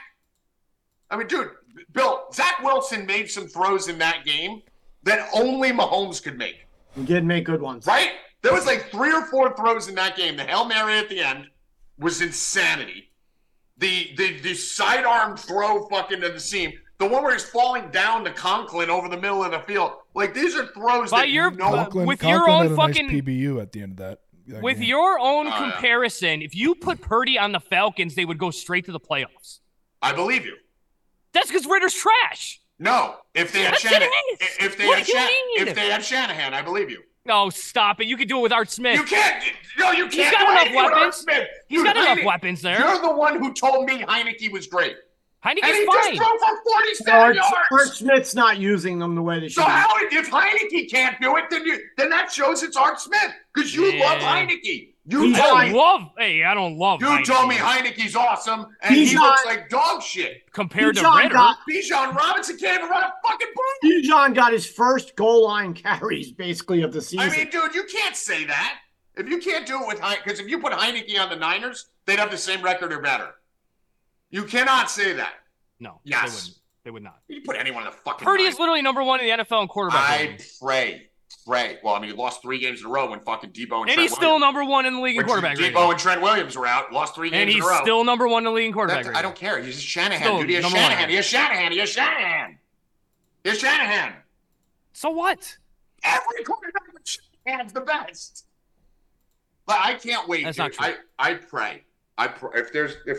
[1.10, 1.50] I mean, dude,
[1.92, 4.62] Bill, Zach Wilson made some throws in that game
[5.04, 6.66] that only Mahomes could make.
[6.94, 7.86] He did make good ones.
[7.86, 8.12] Right?
[8.42, 10.36] there was like three or four throws in that game.
[10.36, 11.46] The hail mary at the end
[11.98, 13.10] was insanity.
[13.78, 16.72] The the the sidearm throw fucking to the seam.
[16.98, 19.92] The one where he's falling down to Conklin over the middle of the field.
[20.18, 22.96] Like these are throws By that your- no Conklin, with your own had a nice
[22.96, 24.18] fucking- PBU at the end of that.
[24.48, 24.88] that With game.
[24.88, 25.58] your own Oh, yeah.
[25.72, 29.60] comparison, if you put Purdy on the Falcons, they would go straight to the playoffs.
[30.02, 30.56] I believe you.
[31.32, 32.60] That's because Ridder's trash.
[32.78, 34.10] No, if they had Yes, it Shanahan,
[34.60, 35.28] if they What had do Shan-
[35.68, 37.02] if they had Shanahan, I believe you.
[37.26, 38.06] No, stop it.
[38.06, 38.96] You could do it with Art Smith.
[38.98, 39.44] You can't.
[39.78, 40.14] No, you can't.
[40.14, 41.16] He's got enough anything with Art weapons.
[41.16, 41.48] Smith.
[41.68, 42.78] He's Dude, got enough Heine- weapons there.
[42.80, 44.96] You're the one who told me Heinicke was great,
[45.44, 47.52] and he Heinicke's just threw for forty-seven Art, yards.
[47.70, 49.62] Art Smith's not using them the way they should.
[49.62, 49.70] So be.
[49.70, 53.74] how if Heinicke can't do it, then you then that shows it's Art Smith because
[53.74, 54.04] you Yeah.
[54.06, 54.94] love Heinicke.
[55.10, 56.02] You He's told don't me love.
[56.18, 57.00] Hey, I don't love.
[57.00, 57.24] you Heinicke.
[57.24, 60.42] told me Heinicke's awesome, and He's he not- looks like dog shit.
[60.52, 61.34] compared to Bijan Ridder.
[61.34, 63.90] got- Bijan Robinson can't even run a fucking ball.
[63.90, 67.20] Bijan got his first goal line carries basically of the season.
[67.30, 68.80] I mean, dude, you can't say that.
[69.16, 71.86] If you can't do it with Heinicke, because if you put Heinicke on the Niners,
[72.04, 73.34] they'd have the same record or better.
[74.30, 75.34] You cannot say that.
[75.80, 76.20] no, Yes.
[76.22, 76.54] they wouldn't.
[76.84, 77.18] They would not.
[77.28, 78.24] You put anyone in the fucking.
[78.24, 78.54] Purdy Niners.
[78.54, 80.08] is literally number one in the NFL in quarterback.
[80.10, 80.46] I rating.
[80.60, 81.10] pray,
[81.46, 81.78] pray.
[81.82, 83.86] Well, I mean, he lost three games in a row when fucking Deebo and, and
[83.88, 85.56] Trent he's still Williams, number one in the league in quarterback.
[85.58, 85.90] Deebo rating.
[85.90, 86.92] and Trent Williams were out.
[86.92, 87.72] Lost three games And he's in a row.
[87.74, 89.04] He's still number one in the league in quarterback.
[89.04, 89.60] That- I don't care.
[89.62, 90.48] He's Shanahan, Still dude.
[90.48, 91.00] He has Shanahan.
[91.00, 91.08] one.
[91.10, 91.72] He has Shanahan.
[91.72, 92.58] He has Shanahan.
[93.44, 94.12] He has Shanahan.
[94.94, 95.56] So what?
[96.04, 97.06] Every quarterback with
[97.46, 98.46] Shanahan's the best.
[99.66, 100.44] But I can't wait.
[100.44, 100.64] That's dude.
[100.64, 100.94] not true.
[101.18, 101.82] I I pray.
[102.16, 102.60] I pray.
[102.60, 103.18] If there's if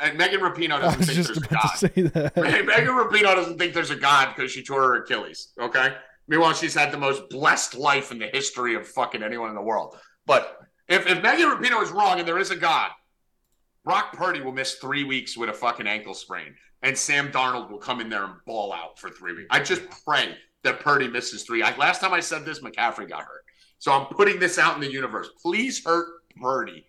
[0.00, 1.68] and Megan Rapinoe doesn't think there's a God.
[1.76, 2.36] say that.
[2.36, 5.52] Megan Rapinoe doesn't think there's a God because she tore her Achilles.
[5.60, 5.94] Okay.
[6.28, 9.62] Meanwhile, she's had the most blessed life in the history of fucking anyone in the
[9.62, 9.96] world.
[10.26, 12.90] But if, if Megan Rapinoe is wrong and there is a God,
[13.84, 17.78] Brock Purdy will miss three weeks with a fucking ankle sprain, and Sam Darnold will
[17.78, 19.46] come in there and ball out for three weeks.
[19.50, 21.62] I just pray that Purdy misses three.
[21.62, 23.44] I, last time I said this, McCaffrey got hurt.
[23.78, 25.28] So I'm putting this out in the universe.
[25.40, 26.06] Please hurt
[26.40, 26.84] Purdy.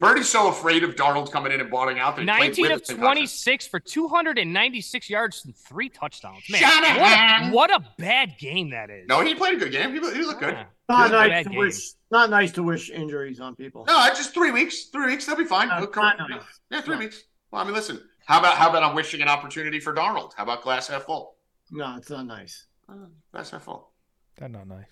[0.00, 2.16] Purdy's so afraid of Darnold coming in and balling out.
[2.16, 3.02] that he played 19 with of a concussion.
[3.04, 6.42] 26 for 296 yards and three touchdowns.
[6.50, 7.52] Man, Shanahan!
[7.52, 9.06] what a, what a bad game that is.
[9.08, 9.90] No, he played a good game.
[9.92, 10.54] He, he looked good.
[10.54, 10.64] Yeah.
[10.88, 11.58] not Good nice bad to game.
[11.58, 11.90] wish.
[12.10, 13.84] Not nice to wish injuries on people.
[13.86, 14.84] No, just three weeks.
[14.86, 15.68] Three weeks, they'll be fine.
[15.68, 16.42] No, come- nice.
[16.70, 17.00] Yeah, three No.
[17.00, 17.22] weeks.
[17.50, 18.00] Well, I mean, listen.
[18.26, 20.32] How about how about I'm wishing an opportunity for Darnold?
[20.36, 21.36] How about glass half full?
[21.70, 22.66] No, it's not nice.
[22.88, 22.94] Uh,
[23.32, 23.90] glass half full.
[24.38, 24.86] That's not nice.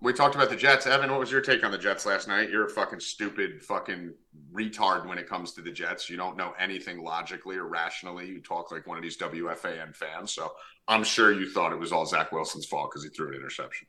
[0.00, 0.86] We talked about the Jets.
[0.86, 2.50] Evan, what was your take on the Jets last night?
[2.50, 4.14] You're a fucking stupid fucking
[4.52, 6.08] retard when it comes to the Jets.
[6.08, 8.28] You don't know anything logically or rationally.
[8.28, 10.32] You talk like one of these WFAN fans.
[10.32, 10.52] So
[10.86, 13.88] I'm sure you thought it was all Zach Wilson's fault because he threw an interception.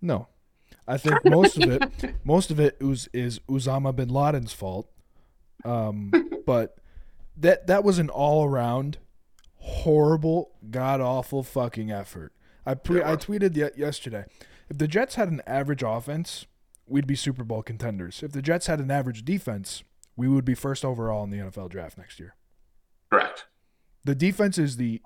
[0.00, 0.26] No,
[0.88, 4.90] I think most of it, most of it is is Usama bin Laden's fault.
[5.64, 6.10] Um,
[6.46, 6.76] but
[7.36, 8.98] that that was an all around
[9.58, 12.32] horrible, god awful fucking effort.
[12.66, 13.12] I pre- yeah.
[13.12, 14.24] I tweeted ye- yesterday.
[14.68, 16.46] If the Jets had an average offense,
[16.86, 18.22] we'd be Super Bowl contenders.
[18.22, 19.82] If the Jets had an average defense,
[20.16, 22.34] we would be first overall in the NFL draft next year.
[23.10, 23.46] Correct.
[24.04, 25.00] The defense is the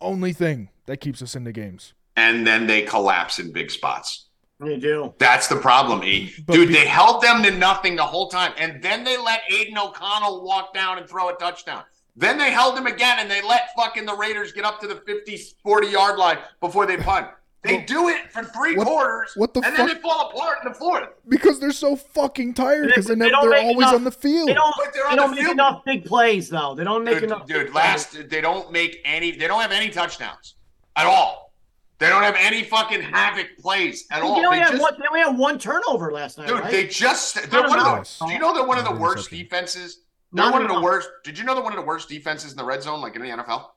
[0.00, 1.94] only thing that keeps us in the games.
[2.16, 4.28] And then they collapse in big spots.
[4.64, 5.14] You do.
[5.18, 6.32] That's the problem, E.
[6.46, 8.52] But Dude, be- they held them to nothing the whole time.
[8.58, 11.82] And then they let Aidan O'Connell walk down and throw a touchdown.
[12.16, 14.96] Then they held him again and they let fucking the Raiders get up to the
[14.96, 17.28] 50, 40 yard line before they punt.
[17.62, 20.70] They do it for three What- quarters, what the and then they fall apart in
[20.72, 21.08] the fourth.
[21.28, 24.04] Because they're so fucking tired because They- they're, they don't they're make always enough- on
[24.04, 24.48] the field.
[24.48, 24.74] They don't.
[24.76, 25.54] But they're They on don't the make field.
[25.54, 26.74] enough big plays though.
[26.76, 27.46] They don't make Dude, enough.
[27.46, 29.32] dude big last they don't make any.
[29.32, 30.54] They don't have any touchdowns
[30.94, 31.52] at all.
[31.98, 34.36] They don't have any fucking havoc plays at all.
[34.36, 36.70] They only, They had just- one, they only had one turnover last night, Dude, right?
[36.70, 38.26] they just they're Not one of the.
[38.26, 39.38] Do you know they're one of the worst interception.
[39.38, 39.98] defenses?
[40.32, 41.08] They're one of the worst.
[41.24, 43.22] Did you know they're one of the worst defenses in the red zone, like in
[43.22, 43.68] the NFL?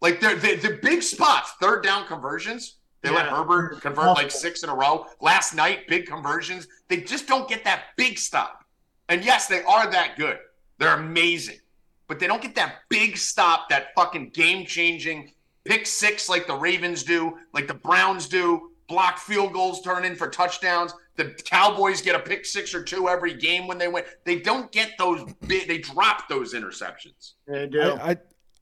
[0.00, 2.76] Like they're the, the big spots, third down conversions.
[3.02, 5.06] They let Herbert convert like six in a row.
[5.20, 6.66] Last night, big conversions.
[6.88, 8.64] They just don't get that big stop.
[9.08, 10.38] And yes, they are that good.
[10.78, 11.60] They're amazing.
[12.08, 15.32] But they don't get that big stop, that fucking game changing
[15.66, 20.14] pick six like the Ravens do, like the Browns do, block field goals turn in
[20.16, 20.92] for touchdowns.
[21.16, 24.04] The Cowboys get a pick six or two every game when they win.
[24.24, 27.32] They don't get those big, they drop those interceptions.
[27.46, 27.80] They do.
[27.80, 28.16] I, I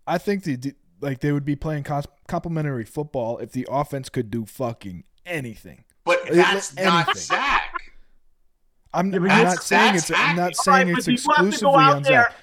[0.06, 4.30] I think the like they would be playing cos- complementary football if the offense could
[4.30, 5.84] do fucking anything.
[6.04, 7.14] But It- that's not anything.
[7.22, 7.80] Zach.
[8.92, 11.42] I'm, Yeah, I'm not saying it's I'm not saying Right, it's but you have to
[11.42, 12.34] go exclusively out on there- Zach.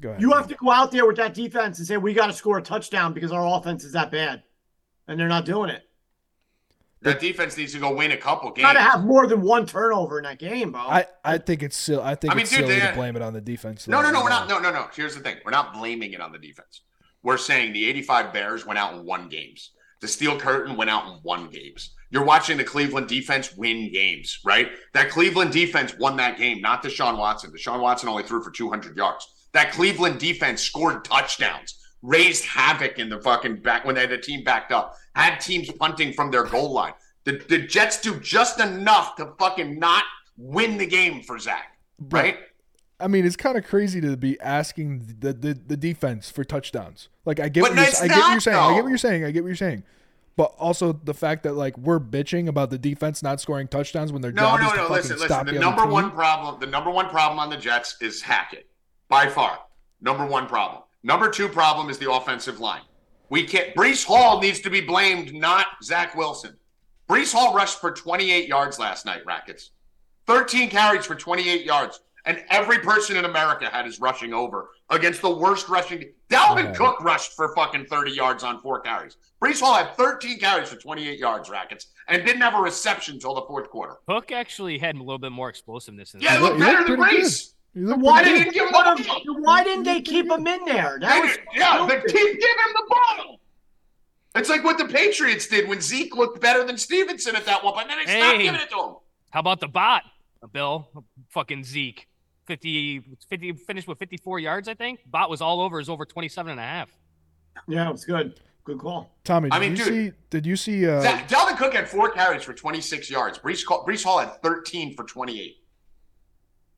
[0.00, 0.20] Go ahead.
[0.20, 2.58] You have to go out there with that defense and say we got to score
[2.58, 4.42] a touchdown because our offense is that bad,
[5.08, 5.85] and they're not doing it.
[7.02, 8.64] That defense needs to go win a couple games.
[8.64, 10.80] Got to have more than one turnover in that game, bro.
[10.80, 13.16] I, I think it's still I think I mean, it's dude, silly they- to blame
[13.16, 13.86] it on the defense.
[13.86, 14.48] No, no, no, we're not.
[14.48, 14.86] No, no, no.
[14.94, 16.82] Here's the thing: we're not blaming it on the defense.
[17.22, 19.72] We're saying the '85 Bears went out and won games.
[20.00, 21.94] The Steel Curtain went out and won games.
[22.10, 24.70] You're watching the Cleveland defense win games, right?
[24.94, 27.50] That Cleveland defense won that game, not Deshaun Watson.
[27.50, 29.26] Deshaun Watson only threw for 200 yards.
[29.52, 34.18] That Cleveland defense scored touchdowns, raised havoc in the fucking back when they had a
[34.18, 36.94] team backed up, had teams punting from their goal line.
[37.24, 40.04] The, the Jets do just enough to fucking not
[40.36, 42.38] win the game for Zach, right?
[43.00, 47.08] I mean, it's kind of crazy to be asking the, the, the defense for touchdowns.
[47.24, 48.56] Like, I get But what you're, I get what you're saying.
[48.56, 49.24] I get what you're saying.
[49.24, 49.82] I get what you're saying.
[50.36, 54.20] But also the fact that like we're bitching about the defense not scoring touchdowns when
[54.20, 54.88] their No, job no, is to no.
[54.90, 55.46] Listen, listen.
[55.46, 58.68] The the, number one problem, the number one problem on the Jets is Hackett,
[59.08, 59.58] by far.
[60.00, 60.82] Number one problem.
[61.06, 62.82] Number two problem is the offensive line.
[63.30, 63.72] We can't.
[63.76, 66.56] Breece Hall needs to be blamed, not Zach Wilson.
[67.08, 69.22] Breece Hall rushed for 28 yards last night.
[69.24, 69.70] Rackets,
[70.26, 75.22] 13 carries for 28 yards, and every person in America had his rushing over against
[75.22, 76.02] the worst rushing.
[76.28, 76.74] Dalvin Okay.
[76.74, 79.16] Cook rushed for fucking 30 yards on four carries.
[79.40, 81.48] Breece Hall had 13 carries for 28 yards.
[81.48, 83.94] Rackets, and didn't have a reception until the fourth quarter.
[84.08, 86.78] Hook actually had a little bit more explosiveness than Yeah, He it looked- looked better
[86.78, 87.32] looked than pretty good.
[87.76, 87.82] Reese.
[87.82, 88.52] You look Why pretty They good.
[88.52, 90.98] didn't give him Why the didn't- why didn't they keep him in there?
[91.00, 92.08] That They was didn't- yeah, the stupid.
[92.08, 93.40] team give him the ball.
[94.34, 97.74] It's like what the Patriots did when Zeke looked better than Stevenson at that one,
[97.74, 98.42] but then they stopped Hey.
[98.42, 98.94] giving it to him.
[99.30, 100.02] How about the bot,
[100.52, 100.88] Bill?
[101.30, 102.06] Fucking Zeke.
[102.46, 105.00] 50, 50 finished with 54 yards, I think.
[105.06, 106.90] Bot was all over his over 27 and a half.
[107.66, 108.38] Yeah, it was good.
[108.64, 109.10] Good call.
[109.24, 109.86] Tommy, did I mean, you dude.
[109.86, 110.12] see?
[110.30, 110.86] Did you see?
[110.86, 113.38] Uh, Zach, Dalvin Cook had four carries for 26 yards.
[113.38, 115.56] Breece, Breece Hall had 13 for 28.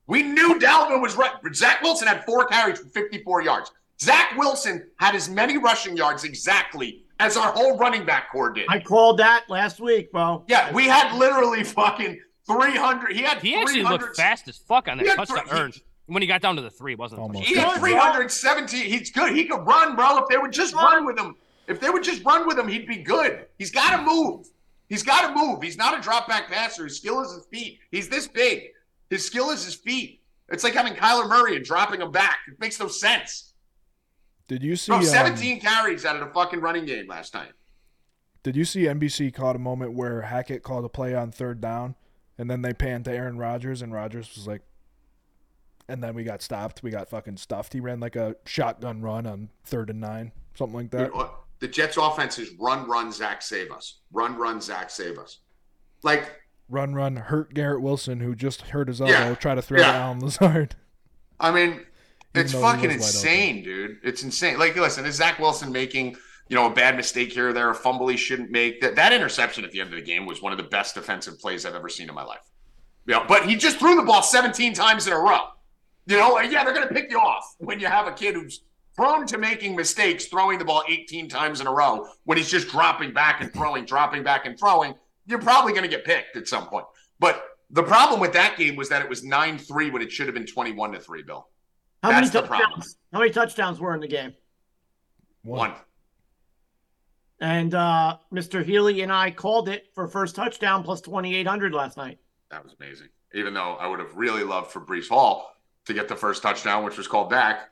[0.09, 1.33] We knew Dalvin was right.
[1.43, 3.71] but Zach Wilson had four carries for 54 yards.
[4.01, 8.67] Zach Wilson had as many rushing yards exactly as our whole running back core did.
[8.69, 10.45] I called that last week, bro.
[10.49, 13.13] yeah, we had literally fucking 300.
[13.17, 15.47] He had He actually looked fast as fuck on that touchdown.
[15.47, 15.71] three- Or
[16.07, 17.21] when he got down to the three, wasn't?
[17.21, 17.47] Almost.
[17.47, 18.87] He had Good, 317.
[18.87, 19.35] He's good.
[19.37, 20.19] He could run, bro.
[20.19, 21.35] If they would just run with him,
[21.67, 23.45] if they would just run with him, he'd be good.
[23.59, 24.47] He's got to move.
[24.89, 25.63] He's got to move.
[25.63, 26.85] He's not a drop back passer.
[26.85, 27.81] His skill is his feet.
[27.91, 28.69] He's this big.
[29.11, 30.23] His skill is his feet.
[30.51, 32.39] It's like having Kyler Murray and dropping him back.
[32.49, 33.53] It makes no sense.
[34.47, 34.91] did you see?
[34.91, 37.53] Bro, um, 17 carries out of the fucking running game last night.
[38.43, 41.97] Did you see NBC caught a moment where Hackett called a play on third down,
[42.39, 44.63] and then they panned to Aaron Rodgers, and Rodgers was like,
[45.89, 46.83] and then we got stopped.
[46.83, 47.73] We got fucking stuffed.
[47.73, 51.11] He ran like a shotgun run on third and nine, something like that.
[51.61, 54.01] The Jets' offense is run, run, Zach, save us.
[54.13, 55.41] Run, run, Zach, save us.
[56.05, 59.13] Like, Run, run, hurt Garrett Wilson, who just hurt his elbow.
[59.13, 59.35] Yeah.
[59.35, 59.93] Try to throw Yeah.
[59.93, 60.77] to Allen Lazard.
[61.41, 61.81] I mean,
[62.35, 63.99] it's fucking insane, dude.
[64.03, 64.59] It's insane.
[64.59, 66.17] Like, listen, is Zach Wilson making
[66.49, 68.81] you know a bad mistake here or there, a fumble he shouldn't make?
[68.81, 71.39] That that interception at the end of the game was one of the best defensive
[71.39, 72.41] plays I've ever seen in my life.
[73.07, 75.41] Yeah, but he just threw the ball 17 times in a row.
[76.07, 78.63] You know, yeah, they're gonna pick you off when you have a kid who's
[78.97, 82.69] prone to making mistakes, throwing the ball 18 times in a row when he's just
[82.69, 84.95] dropping back and throwing, dropping back and throwing.
[85.29, 86.87] You're probably gonna get picked at some point.
[87.21, 90.35] But the problem with that game was that it was 9-3 when it should have
[90.35, 91.47] been 21 to 3, Bill.
[92.03, 92.97] How That's many the touchdowns?
[93.13, 94.33] How many touchdowns were in the game?
[95.43, 95.73] One.
[97.41, 98.65] And uh, Mr.
[98.65, 102.19] Healy and I called it for first touchdown plus 2,800 last night.
[102.51, 103.09] That was amazing.
[103.35, 105.53] Even though I would have really loved for Breece Hall
[105.85, 107.71] to get the first touchdown, which was called back,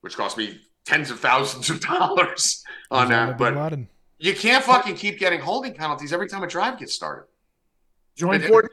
[0.00, 3.36] which cost me tens of thousands of dollars on that.
[3.36, 3.88] bin But Laden.
[4.22, 7.26] You can't fucking keep getting holding penalties every time a drive gets started.
[8.16, 8.70] Join It- 14.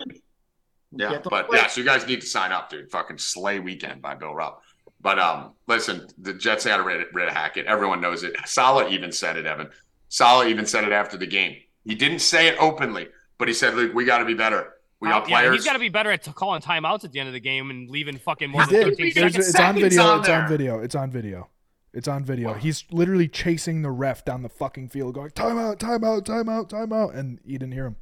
[0.91, 1.57] Yeah, but play.
[1.59, 2.89] yeah, so you guys need to sign up, dude.
[2.91, 4.61] Fucking slay weekend by Bill Rupp.
[5.01, 7.65] But um, listen, the Jets had rid, rid of Hackett.
[7.67, 8.35] Everyone knows it.
[8.45, 9.69] Saleh even said it, Evan.
[10.09, 11.55] Saleh even said it after the game.
[11.85, 13.07] He didn't say it openly,
[13.37, 14.73] but he said, "Look, we got to be better.
[14.99, 17.11] We got Uh, yeah, players." he's got to be better at t- calling timeouts at
[17.11, 18.97] the end of the game and leaving fucking more He than did.
[18.97, 19.35] 13 seconds.
[19.37, 20.03] it's on seconds video.
[20.03, 20.79] on it's on video.
[20.79, 21.49] It's on video.
[21.93, 22.53] It's on video.
[22.53, 27.39] He's literally chasing the ref down the fucking field, going timeout, timeout, timeout, timeout, and
[27.43, 27.95] he didn't hear him.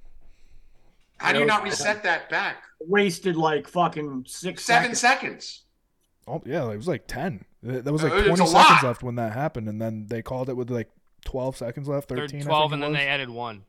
[1.17, 2.63] How do you not reset that back?
[2.81, 4.99] Wasted like fucking six Seven seconds.
[4.99, 5.63] seconds.
[6.27, 7.45] Oh yeah, it was like ten.
[7.63, 8.83] That was like twenty a seconds lot.
[8.83, 10.89] left when that happened, and then they called it with like
[11.25, 12.43] twelve seconds left, They're thirteen.
[12.43, 13.63] 12, and then they added one.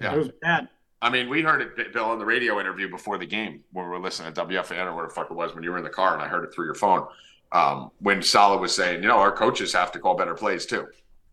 [0.00, 0.14] Yeah.
[0.14, 0.68] It was bad.
[1.00, 3.90] I mean, we heard it, Bill, in the radio interview before the game when we
[3.90, 5.90] were listening to WFN or whatever the fuck it was when you were in the
[5.90, 7.06] car, and I heard it through your phone.
[7.52, 10.86] Um, when Saleh was saying, you know, our coaches have to call better plays too.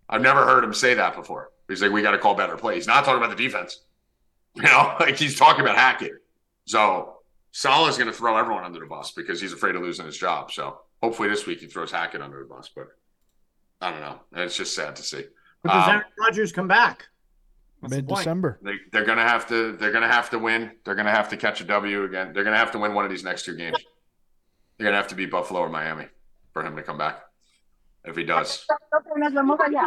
[0.09, 1.51] I've never heard him say that before.
[1.69, 2.75] He's like, we got to call better plays.
[2.75, 3.81] He's not talking about the defense.
[4.55, 6.23] You know, like he's talking about Hackett.
[6.65, 7.19] So
[7.51, 10.51] Saleh's going to throw everyone under the bus because he's afraid of losing his job.
[10.51, 12.69] So hopefully this week he throws Hackett under the bus.
[12.75, 12.87] But
[13.79, 14.19] I don't know.
[14.35, 15.23] It's just sad to see.
[15.61, 17.07] But does Um, Aaron Rodgers come back?
[17.83, 18.17] Mid point.
[18.17, 18.59] December.
[18.63, 19.73] They, they're gonna have to.
[19.77, 20.71] They're gonna have to win.
[20.83, 22.33] They're gonna have to catch a W again.
[22.33, 23.77] They're gonna have to win one of these next two games.
[24.79, 26.05] They're gonna have to be Buffalo or Miami
[26.53, 27.21] for him to come back.
[28.05, 28.65] if he does.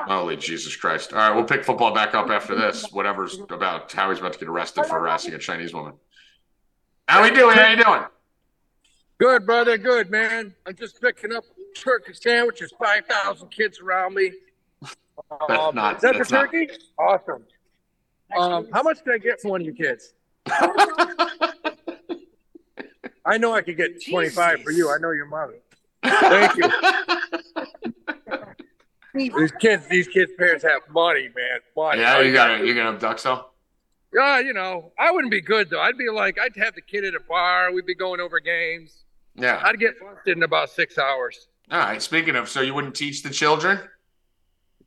[0.07, 1.14] Holy Jesus Christ!
[1.14, 2.92] All right, we'll pick football back up after this.
[2.92, 5.94] Whatever's about Howie's about to get arrested for harassing a Chinese woman.
[7.09, 7.57] How are we doing?
[7.57, 8.02] How you doing?
[9.18, 9.78] Good, brother.
[9.78, 10.55] Good, man.
[10.66, 12.70] I'm just picking up turkey sandwiches.
[12.78, 14.31] Five thousand kids around me.
[14.83, 14.96] That's
[15.61, 16.68] Um, not- is that that's the not- turkey?
[16.98, 17.46] Awesome.
[18.37, 20.12] Um, how much did I get for one of you kids?
[23.25, 24.91] I know I could get twenty five for you.
[24.91, 25.59] I know your mother.
[26.03, 26.71] Thank you.
[29.15, 31.61] These kids, these kids' parents have money, man.
[31.77, 32.01] Money.
[32.01, 32.67] yeah, you got it.
[32.67, 33.51] You gonna abduct so?
[34.15, 35.81] Yeah, you know, I wouldn't be good though.
[35.81, 37.73] I'd be like, I'd have the kid at a bar.
[37.73, 39.05] We'd be going over games.
[39.35, 39.61] Yeah.
[39.65, 41.49] I'd get busted in about six hours.
[41.71, 42.01] All right.
[42.01, 43.81] Speaking of, so you wouldn't teach the children?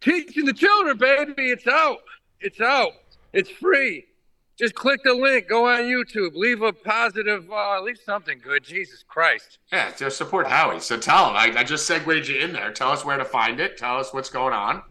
[0.02, 1.52] Teaching the children, baby.
[1.52, 2.00] It's out.
[2.40, 2.92] It's out.
[3.34, 4.06] It's free.
[4.58, 5.50] Just click the link.
[5.50, 6.34] Go on YouTube.
[6.34, 7.52] Leave a positive.
[7.52, 8.64] Uh, leave something good.
[8.64, 9.60] Jesus Christ.
[9.72, 10.80] Yeah, just support Howie.
[10.80, 11.36] So tell him.
[11.36, 12.72] I, I just segued you in there.
[12.72, 13.78] Tell us where to find it.
[13.78, 14.82] Tell us what's going on.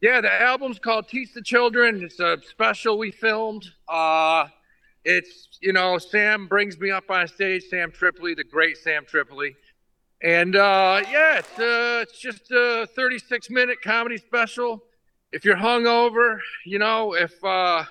[0.00, 2.02] Yeah, the album's called Teach the Children.
[2.04, 3.66] It's a special we filmed.
[3.88, 4.46] Uh,
[5.04, 7.64] it's you know Sam brings me up on stage.
[7.64, 9.56] Sam Tripoli, the great Sam Tripoli,
[10.22, 14.84] and uh, yeah, it's uh, it's just a 36 minute comedy special.
[15.32, 17.84] If you're hungover, you know, if uh,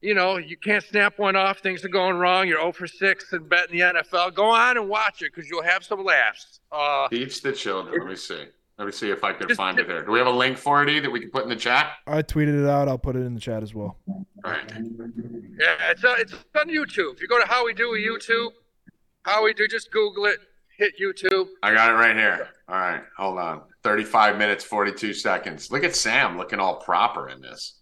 [0.00, 2.48] you know you can't snap one off, things are going wrong.
[2.48, 4.34] You're 0 for 6 and betting the NFL.
[4.34, 6.60] Go on and watch it because you'll have some laughs.
[6.70, 7.98] Uh, Teach the children.
[7.98, 8.46] Let me see.
[8.78, 10.04] Let me see if I can find it there.
[10.04, 11.92] Do we have a link for it, E, that we can put in the chat?
[12.06, 12.88] I tweeted it out.
[12.88, 13.96] I'll put it in the chat as well.
[14.06, 14.70] All right.
[15.58, 17.14] Yeah, it's uh, it's on YouTube.
[17.14, 18.50] If you go to Howie Dewey a YouTube,
[19.22, 20.40] Howie Dewey, just Google it,
[20.76, 21.46] hit YouTube.
[21.62, 22.48] I got it right here.
[22.68, 23.02] All right.
[23.16, 23.62] Hold on.
[23.82, 25.70] 35 minutes, 42 seconds.
[25.70, 27.80] Look at Sam looking all proper in this.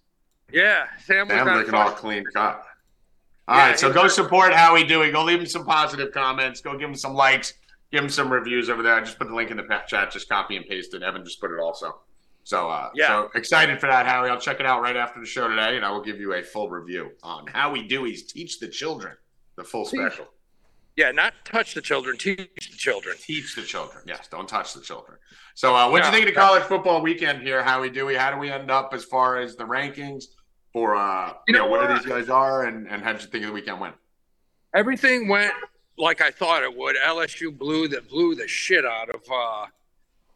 [0.53, 2.65] Yeah, Sam was Sam looking all clean cut.
[3.49, 3.79] All Yeah, right.
[3.79, 5.11] So go support Howie Dewey.
[5.11, 6.61] Go leave him some positive comments.
[6.61, 7.55] Go give him some likes.
[7.93, 8.95] Give him some reviews over there.
[8.95, 10.11] I just put the link in the chat.
[10.11, 11.03] Just copy and paste it.
[11.03, 12.01] Evan just put it also.
[12.45, 13.07] So, uh, Yeah.
[13.09, 14.29] so excited for that, Howie.
[14.29, 16.43] I'll check it out right after the show today, and I will give you a
[16.43, 19.17] full review on Howie Dewey's Teach the Children,
[19.57, 20.29] the full special.
[20.97, 22.39] Yeah, not touch the children, teach
[22.71, 23.17] the children.
[23.19, 24.05] Teach the children.
[24.07, 25.19] Yes, don't touch the children.
[25.55, 26.11] So, uh, what do Yeah.
[26.11, 28.15] you think of the college football weekend here, how Howie Dewey?
[28.15, 30.25] How do we end up as far as the rankings
[30.73, 31.97] for, uh, you, You know, know what what?
[31.97, 33.97] these guys are, and, and how did you think of the weekend went?
[34.73, 35.53] Everything went
[35.99, 36.97] like I thought it would.
[36.97, 39.67] LSU blew the blew the shit out of uh,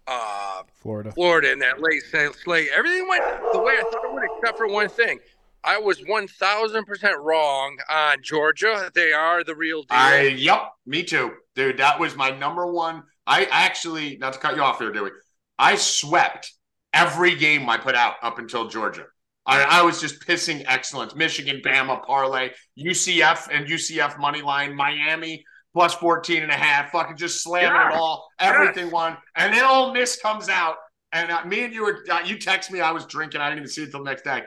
[0.09, 1.13] uh, Florida.
[1.13, 2.03] Florida in that late
[2.43, 2.69] slate.
[2.75, 5.19] Everything went the way I thought it would, except for one thing.
[5.65, 8.91] I was one thousand percent wrong on Georgia.
[8.95, 9.89] They are the real deal.
[9.91, 11.79] I, yep, me too, dude.
[11.79, 13.03] That was my number one.
[13.27, 15.11] I actually, not to cut you off here, Dewey,
[15.59, 16.53] I swept
[16.93, 19.05] every game I put out up until Georgia.
[19.45, 21.15] I, I was just pissing excellence.
[21.15, 25.45] Michigan, Bama, parlay, UCF and UCF money line, Miami
[25.75, 28.29] plus 14 and a half, fucking just slamming it all.
[28.39, 29.17] Everything won.
[29.37, 30.77] And then Ole Miss comes out.
[31.13, 33.41] And uh, me and you were, uh, you text me, I was drinking.
[33.41, 34.43] I didn't even see it till the next day.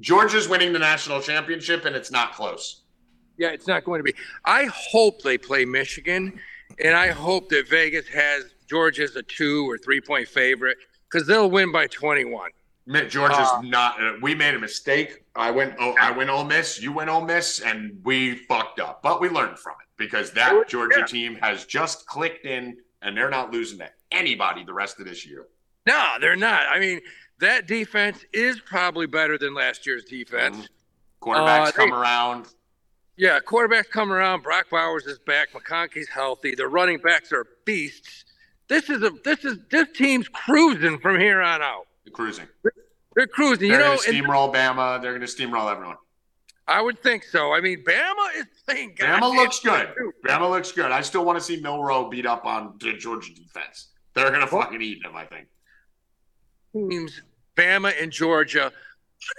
[0.00, 2.82] Georgia's winning the national championship, and it's not close.
[3.36, 4.14] Yeah, it's not going to be.
[4.44, 6.38] I hope they play Michigan,
[6.82, 10.76] and I hope that Vegas has Georgia as a two or three point favorite
[11.10, 12.50] because they'll win by 21.
[12.86, 14.02] Mi- Georgia's Uh, not.
[14.02, 15.24] Uh, we made a mistake.
[15.36, 15.74] I went.
[15.78, 16.80] Oh, I went Ole Miss.
[16.80, 19.02] You went Ole Miss, and we fucked up.
[19.02, 21.06] But we learned from it because that was- Georgia yeah.
[21.06, 25.26] team has just clicked in, and they're not losing to anybody the rest of this
[25.26, 25.46] year.
[25.86, 26.62] No, they're not.
[26.68, 27.00] I mean,
[27.40, 30.56] that defense is probably better than last year's defense.
[30.56, 30.68] Mhm.
[31.22, 32.46] Quarterbacks Uh, come they- around.
[33.16, 34.42] Yeah, quarterbacks come around.
[34.42, 35.50] Brock Bowers is back.
[35.52, 36.54] McConkey's healthy.
[36.54, 38.24] The running backs are beasts.
[38.68, 41.86] This is a this is this team's cruising from here on out.
[42.04, 42.46] They're cruising.
[43.16, 43.70] They're cruising.
[43.70, 45.02] They're you know, going to and steamroll Bama.
[45.02, 45.96] They're going to steamroll everyone.
[46.68, 47.52] I would think so.
[47.54, 48.94] I mean, Bama is playing.
[48.96, 49.88] Bama looks good.
[49.96, 50.12] too.
[50.24, 50.92] Bama looks good.
[50.92, 53.88] I still want to see Milroe beat up on the Georgia defense.
[54.14, 55.16] They're going to fucking eat them.
[55.16, 55.48] I think.
[56.72, 57.22] teams,
[57.58, 58.72] Bama and Georgia,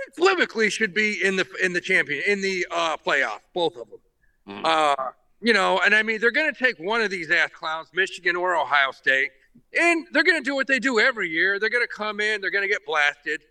[0.08, 4.00] unequivocally should be in the in the champion in the uh, playoff, both of them.
[4.48, 4.66] Mhm.
[4.66, 7.88] Uh, you know, and I mean they're going to take one of these ass clowns,
[7.94, 9.32] Michigan or Ohio State,
[9.80, 11.60] and they're going to do what they do every year.
[11.60, 13.42] They're going to come in, they're going to get blasted,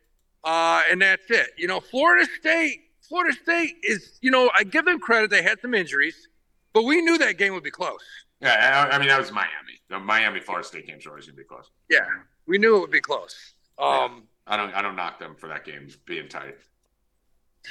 [0.44, 1.48] uh, and that's it.
[1.56, 5.60] You know, Florida State, Florida State is, you know, I give them credit; they had
[5.60, 6.28] some injuries,
[6.74, 8.04] but we knew that game would be close.
[8.40, 9.80] Yeah, I, I mean that was Miami.
[9.88, 11.70] The Miami Florida State games always going to be close.
[11.88, 12.06] Yeah,
[12.46, 13.54] we knew it would be close.
[13.78, 14.74] Um, I don't.
[14.74, 16.56] I don't knock them for that game being tight.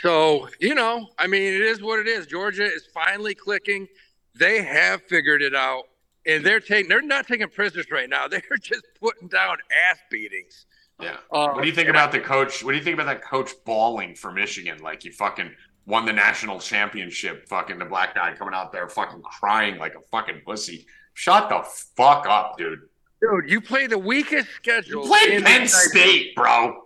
[0.02, 2.28] So, you know, I mean, it is what it is.
[2.28, 3.88] Georgia is finally clicking.
[4.36, 5.84] They have figured it out.
[6.28, 8.28] And they're taking they're not taking prisoners right now.
[8.30, 9.58] They're just putting down
[9.90, 10.66] ass beatings.
[11.02, 11.18] Yeah.
[11.32, 12.64] Uh, What do you think about the coach?
[12.64, 14.80] What do you think about that coach bawling for Michigan?
[14.80, 15.52] Like you fucking
[15.86, 17.48] won the national championship.
[17.48, 20.86] Fucking the black guy coming out there fucking crying like a fucking pussy.
[21.14, 21.64] Shut the
[21.96, 22.80] fuck up, dude.
[23.22, 25.04] Dude, you play the weakest schedule.
[25.04, 26.84] You Play in Penn the- State, bro.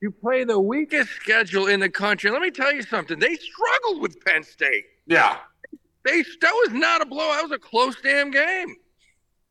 [0.00, 2.30] You play the weakest schedule in the country.
[2.30, 3.18] Let me tell you something.
[3.18, 4.84] They struggled with Penn State.
[5.06, 5.38] Yeah,
[6.04, 7.32] They that was not a blow.
[7.32, 8.76] That was a close damn game.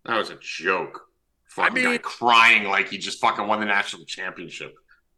[0.06, 1.02] that was a joke.
[1.50, 4.76] Fucking guy mean- crying like he just fucking won the national championship.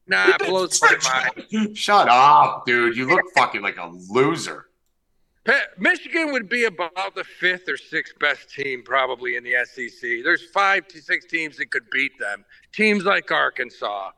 [0.08, 1.78] Nah, it blows my mind.
[1.78, 2.96] Shut up, dude.
[2.96, 4.67] You look fucking like a loser.
[5.78, 10.24] Michigan would be about the fifth or sixth best team probably in the SEC.
[10.24, 12.44] There's five to six teams that could beat them.
[12.74, 14.12] Teams like Arkansas,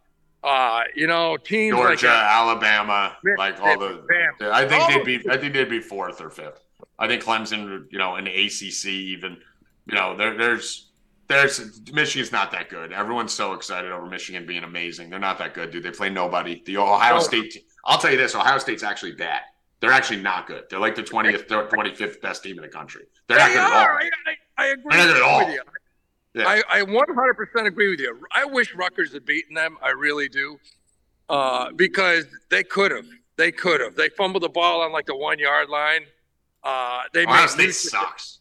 [0.43, 4.03] uh, you know, teams Georgia, like Alabama, like all the.
[4.07, 4.31] Bam.
[4.41, 5.29] Yeah, I think they'd be.
[5.29, 6.63] I think they'd be fourth or fifth.
[6.97, 9.37] I think Clemson, you know, in the ACC, even,
[9.85, 10.91] you know, there, there's,
[11.29, 12.91] there's Michigan's not that good.
[12.91, 15.09] Everyone's so excited over Michigan being amazing.
[15.09, 15.83] They're not that good, dude.
[15.83, 16.61] They play nobody.
[16.65, 17.19] The Ohio No.
[17.21, 17.51] State.
[17.51, 19.41] te- I'll tell you this: Ohio State's actually bad.
[19.81, 20.65] They're actually not good.
[20.69, 23.03] They're like the twentieth, twenty fifth best team in the country.
[23.27, 23.97] They're not they good at all.
[23.97, 24.09] I,
[24.57, 25.45] I, agree They're not good at all.
[25.45, 25.61] with you.
[26.35, 26.47] Yeah.
[26.47, 28.19] I, I 100% agree with you.
[28.31, 29.77] I wish Rutgers had beaten them.
[29.81, 30.59] I really do.
[31.27, 33.05] Uh, because they could have.
[33.37, 33.95] They could have.
[33.95, 36.01] They fumbled the ball on like the one yard line.
[36.63, 38.39] Uh, they Ohio made State sucks.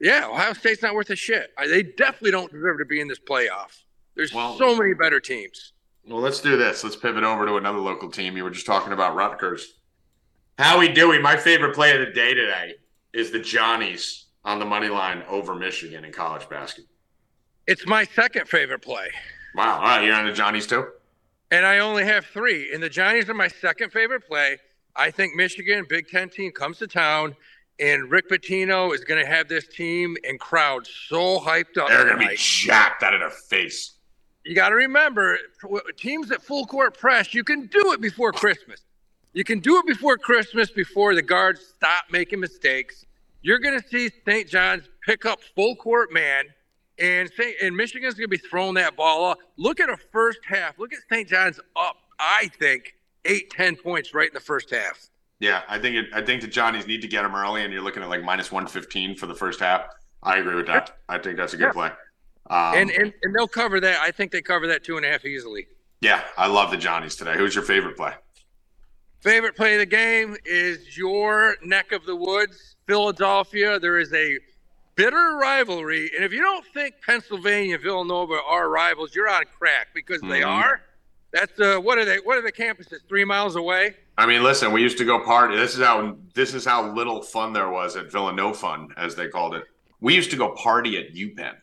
[0.00, 1.50] Yeah, Ohio State's not worth a shit.
[1.56, 3.82] I, they definitely don't deserve to be in this playoff.
[4.16, 5.72] There's Well- so many better teams.
[6.06, 6.82] Well, let's do this.
[6.82, 8.36] Let's pivot over to another local team.
[8.36, 9.74] You were just talking about Rutgers.
[10.58, 12.74] Howie Dewey, my favorite play of the day today
[13.12, 16.94] is the Johnnies on the money line over Michigan in college basketball.
[17.66, 19.08] It's my second favorite play.
[19.54, 19.76] Wow.
[19.76, 20.04] All right.
[20.04, 20.86] You're on the Johnnies too?
[21.50, 22.72] And I only have three.
[22.72, 24.58] And the Johnnies are my second favorite play.
[24.96, 27.36] I think Michigan, Big Ten team, comes to town,
[27.78, 31.88] and Rick Pitino is going to have this team and crowd so hyped up.
[31.88, 33.94] They're going to be jacked out of their face.
[34.44, 35.38] You got to remember,
[35.96, 38.80] teams at full court press, you can do it before Christmas.
[39.32, 43.06] You can do it before Christmas, before the guards stop making mistakes.
[43.42, 44.48] You're going to see St.
[44.48, 46.44] John's pick up full court man,
[46.98, 47.54] and St.
[47.62, 49.38] and Michigan's going to be throwing that ball off.
[49.56, 50.78] Look at a first half.
[50.78, 51.28] Look at St.
[51.28, 51.96] John's up.
[52.18, 55.08] I think eight, ten points right in the first half.
[55.38, 57.82] Yeah, I think it, I think the Johnnies need to get them early, and you're
[57.82, 59.86] looking at like minus one fifteen for the first half.
[60.22, 60.98] I agree with that.
[61.08, 61.72] I think that's a good Yeah.
[61.72, 61.90] play.
[62.50, 64.00] Um, and, and and they'll cover that.
[64.00, 65.66] I think they cover that two and a half easily.
[66.02, 67.36] yeah, I love the Johnnies today.
[67.38, 68.12] Who's your favorite play?
[69.20, 73.78] Favorite play of the game is your neck of the woods, Philadelphia.
[73.78, 74.38] There is a
[74.96, 79.88] bitter rivalry, and if you don't think Pennsylvania and Villanova are rivals, you're on crack
[79.94, 80.46] because they Mhm.
[80.46, 80.80] are.
[81.32, 82.16] That's uh, what are they?
[82.18, 83.06] What are the campuses?
[83.08, 83.94] Three miles away.
[84.16, 85.54] I mean, listen, we used to go party.
[85.56, 89.28] This is how this is how little fun there was at Villanova Fun, as they
[89.28, 89.64] called it.
[90.00, 91.56] We used to go party at UPenn,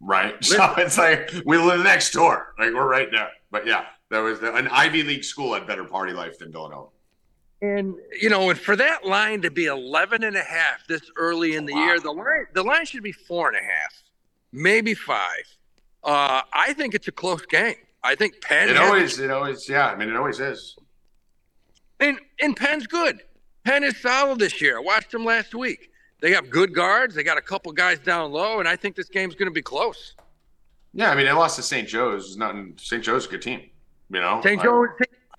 [0.00, 0.34] right?
[0.44, 3.30] So it's like we live next door, like we're right there.
[3.50, 6.88] But yeah, there was an Ivy League school had better party life than Villanova.
[7.60, 11.56] And you know, and for that line to be 11 and a half this early
[11.56, 11.84] in the Wow.
[11.86, 14.02] year, the line the line should be four and a half,
[14.52, 15.44] maybe five.
[16.04, 17.74] Uh, I think it's a close game.
[18.04, 19.88] I think Penn It always, it always, yeah.
[19.88, 20.76] I mean, it always is.
[21.98, 23.22] And and Penn's good.
[23.64, 24.78] Penn is solid this year.
[24.78, 25.90] I watched them last week.
[26.20, 27.14] They got good guards.
[27.16, 29.62] They got a couple guys down low, and I think this game's going to be
[29.62, 30.14] close.
[30.94, 31.86] Yeah, I mean, they lost to St.
[31.88, 32.36] Joe's.
[32.36, 32.74] Nothing.
[32.78, 33.02] St.
[33.02, 33.68] Joe's a good team.
[34.10, 34.62] You know, St.
[34.62, 34.88] Joe's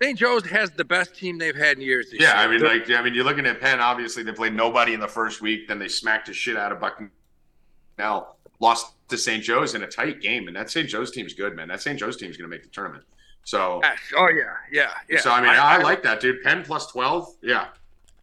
[0.02, 0.18] St.
[0.18, 2.10] Joe's has the best team they've had in years.
[2.10, 3.80] This Yeah, I mean, like, I mean, you're looking at Penn.
[3.80, 5.68] Obviously, they played nobody in the first week.
[5.68, 8.36] Then they smacked the shit out of Bucknell.
[8.60, 9.42] Lost to St.
[9.42, 10.88] Joe's in a tight game, and that St.
[10.88, 11.68] Joe's team's good, man.
[11.68, 11.98] That St.
[11.98, 13.04] Joe's team's going to make the tournament.
[13.44, 13.98] So, Yes.
[14.16, 15.20] Oh yeah, yeah, yeah.
[15.20, 16.42] so I mean, I, like that, dude.
[16.42, 17.34] Penn plus twelve.
[17.42, 17.68] Yeah,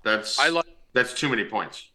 [0.03, 1.89] that's I like that's too many points.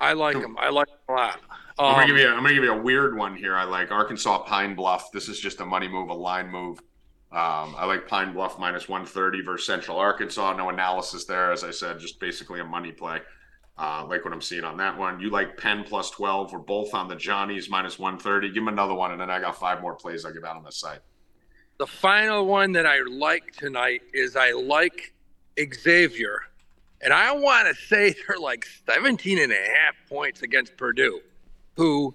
[0.00, 0.56] I like them.
[0.58, 1.40] I like 'em a lot.
[1.78, 2.28] I'm Um, gonna give you.
[2.28, 3.54] I'm gonna give you a weird one here.
[3.54, 5.12] I like Arkansas Pine Bluff.
[5.12, 6.80] This is just a money move, a line move.
[7.32, 10.52] Um, I like Pine Bluff minus 130 versus Central Arkansas.
[10.56, 13.20] No analysis there, as I said, just basically a money play.
[13.78, 15.20] Uh, like what I'm seeing on that one.
[15.20, 16.52] You like Penn plus 12.
[16.52, 18.48] We're both on the Johnnies minus 130.
[18.48, 20.64] Give them another one, and then I got five more plays I'll give out on
[20.64, 20.98] this site.
[21.78, 25.14] The final one that I like tonight is I like
[25.72, 26.40] Xavier.
[27.00, 31.20] And I want to say they're like 17 and a half points against Purdue,
[31.76, 32.14] who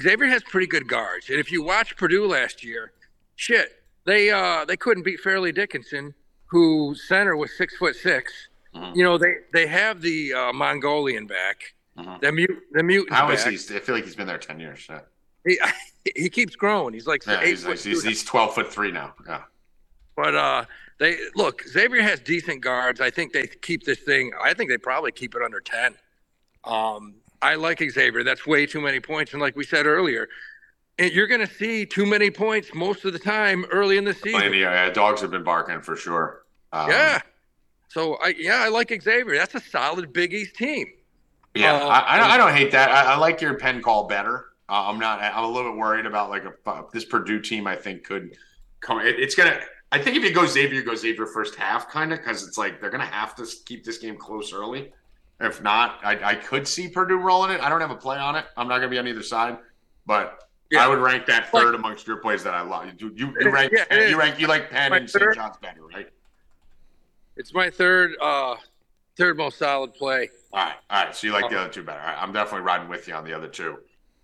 [0.00, 1.30] Xavier has pretty good guards.
[1.30, 2.92] And if you watch Purdue last year,
[3.34, 6.14] shit, they uh they couldn't beat Fairleigh Dickinson,
[6.46, 8.32] who center was six foot 6
[8.74, 8.96] Mhm.
[8.96, 11.74] You know, they they have the uh, Mongolian back.
[11.98, 12.20] Mhm.
[12.20, 13.54] The mute the mutant How is he?
[13.74, 14.86] I feel like he's been there 10 years.
[14.88, 15.00] Yeah,
[15.44, 15.58] He,
[16.22, 16.94] he keeps growing.
[16.94, 19.14] He's like yeah eight he's, foot he's, he's, 12 foot three now.
[19.26, 19.42] Yeah.
[20.16, 20.64] But uh,
[20.98, 21.62] they look.
[21.66, 23.00] Xavier has decent guards.
[23.00, 24.32] I think they keep this thing.
[24.40, 25.94] I think they probably keep it under ten.
[26.64, 28.22] Um, I like Xavier.
[28.22, 29.32] That's way too many points.
[29.32, 30.28] And like we said earlier,
[31.00, 34.14] and you're going to see too many points most of the time early in the
[34.14, 34.40] season.
[34.40, 36.44] Plenty, uh, dogs have been barking for sure.
[36.72, 37.20] Um, Yeah.
[37.88, 39.36] So I yeah I like Xavier.
[39.36, 40.86] That's a solid Big East team.
[41.56, 42.90] Yeah, Uh, I, I, don't, I don't hate that.
[42.90, 44.44] I, I like your pen call better.
[44.68, 45.20] Uh, I'm not.
[45.20, 47.66] I'm a little bit worried about like a, this Purdue team.
[47.66, 48.36] I think could
[48.78, 49.00] come.
[49.00, 49.58] It, it's gonna.
[49.90, 52.80] I think if it goes Xavier, goes Xavier first half, kind of, because it's like
[52.80, 54.92] they're gonna have to keep this game close early.
[55.40, 57.60] If not, I, I could see Purdue rolling it.
[57.60, 58.44] I don't have a play on it.
[58.56, 59.58] I'm not gonna be on either side,
[60.06, 60.84] but Yeah.
[60.84, 62.86] I would rank that third amongst your plays that I love.
[62.98, 64.10] You you, you rank Yeah, is.
[64.10, 65.34] you rank you like Penn and St.
[65.34, 66.08] John's better, right?
[67.36, 68.56] It's my third uh
[69.16, 70.30] third most solid play.
[70.52, 71.14] All right, all right.
[71.16, 71.98] So you like the Uh, other two better.
[72.00, 73.78] Right, I'm definitely riding with you on the other two.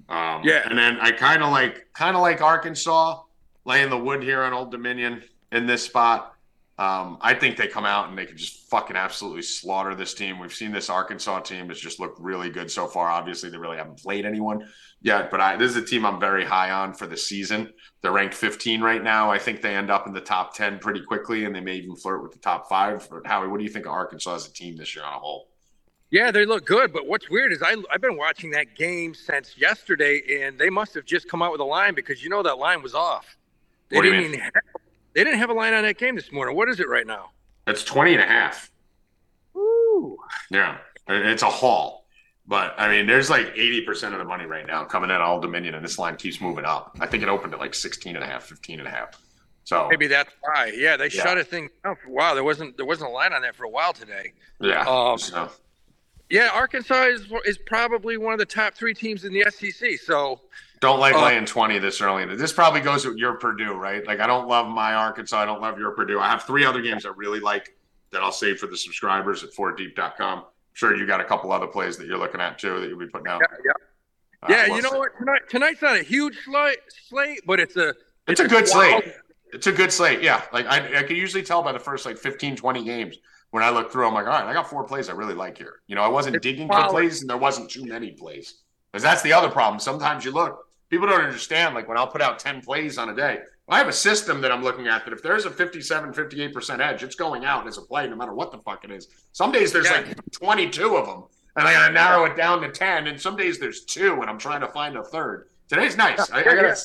[0.09, 0.63] Um, Yeah.
[0.69, 3.23] and then I kind of like kind of like Arkansas
[3.65, 6.33] laying the wood here on Old Dominion in this spot.
[6.79, 10.39] Um, I think they come out and they can just fucking absolutely slaughter this team.
[10.39, 13.09] We've seen this Arkansas team has just looked really good so far.
[13.09, 14.69] Obviously, they really haven't played anyone
[15.07, 17.73] yet, but I, this is a team I'm very high on for the season.
[18.03, 19.31] They're ranked 15 right now.
[19.31, 21.97] I think they end up in the top 10 pretty quickly, and they may even
[21.97, 23.09] flirt with the top five.
[23.09, 25.19] But Howie, what do you think of Arkansas as a team this year on a
[25.19, 25.49] whole?
[26.11, 29.57] Yeah, they look good, but what's weird is I I've been watching that game since
[29.57, 32.59] yesterday, and they must have just come out with a line because you know that
[32.59, 33.37] line was off.
[33.89, 34.53] They What do you didn't even have,
[35.15, 36.57] they didn't have a line on that game this morning.
[36.57, 37.31] What is it right now?
[37.67, 38.71] It's 20 and a half.
[39.57, 40.17] Ooh.
[40.51, 40.79] Yeah,
[41.09, 42.06] it's a haul.
[42.49, 45.75] But I mean, there's like 80% of the money right now coming in Old Dominion,
[45.75, 46.97] and this line keeps moving up.
[47.01, 49.21] I think it opened at like 16 and a half, 15 and a half.
[49.65, 50.73] So Maybe that's why.
[50.77, 51.23] Yeah, they Yeah.
[51.25, 52.35] shut a thing down for a while.
[52.37, 54.33] There wasn't there wasn't a line on that for a while today.
[54.61, 54.85] yeah.
[54.87, 55.51] Um, so,
[56.31, 59.97] Yeah, Arkansas is is probably one of the top three teams in the SEC.
[59.99, 60.41] So
[60.79, 62.25] don't like uh, laying 20 this early.
[62.37, 64.07] This probably goes with your Purdue, right?
[64.07, 65.37] Like I don't love my Arkansas.
[65.37, 66.21] I don't love your Purdue.
[66.21, 67.77] I have three other games I really like
[68.13, 70.45] that I'll save for the subscribers at 4deep.com.
[70.77, 73.07] Sure, you got a couple other plays that you're looking at too that you'll be
[73.07, 73.41] putting out.
[73.41, 73.73] yeah, yeah.
[74.43, 74.99] Uh, yeah, you know see.
[74.99, 75.19] what?
[75.19, 76.77] Tonight tonight's not a huge slate,
[77.09, 77.95] slate but it's a
[78.29, 79.15] It's a good slate.
[79.55, 80.21] It's a good slate.
[80.21, 80.43] Yeah.
[80.53, 83.17] Like I, I can usually tell by the first like 15, 20 games
[83.53, 85.57] when I look through, I'm like, all right, I got four plays I really like
[85.57, 85.77] here.
[85.87, 88.61] You know, I wasn't It's digging for plays and there wasn't too many plays.
[88.93, 89.81] Because that's the other problem.
[89.81, 91.75] Sometimes you look, people don't understand.
[91.75, 94.53] Like when I'll put out 10 plays on a day, I have a system that
[94.53, 97.83] I'm looking at that if there's a 57, 58% edge, it's going out as a
[97.83, 99.09] play no matter what the fuck it is.
[99.33, 99.99] Some days there's Yeah.
[100.07, 101.25] like 22 of them
[101.57, 103.09] and I got to narrow it down to 10.
[103.09, 105.49] And some days there's two and I'm trying to find a third.
[105.69, 106.31] Today's nice.
[106.31, 106.79] I, I got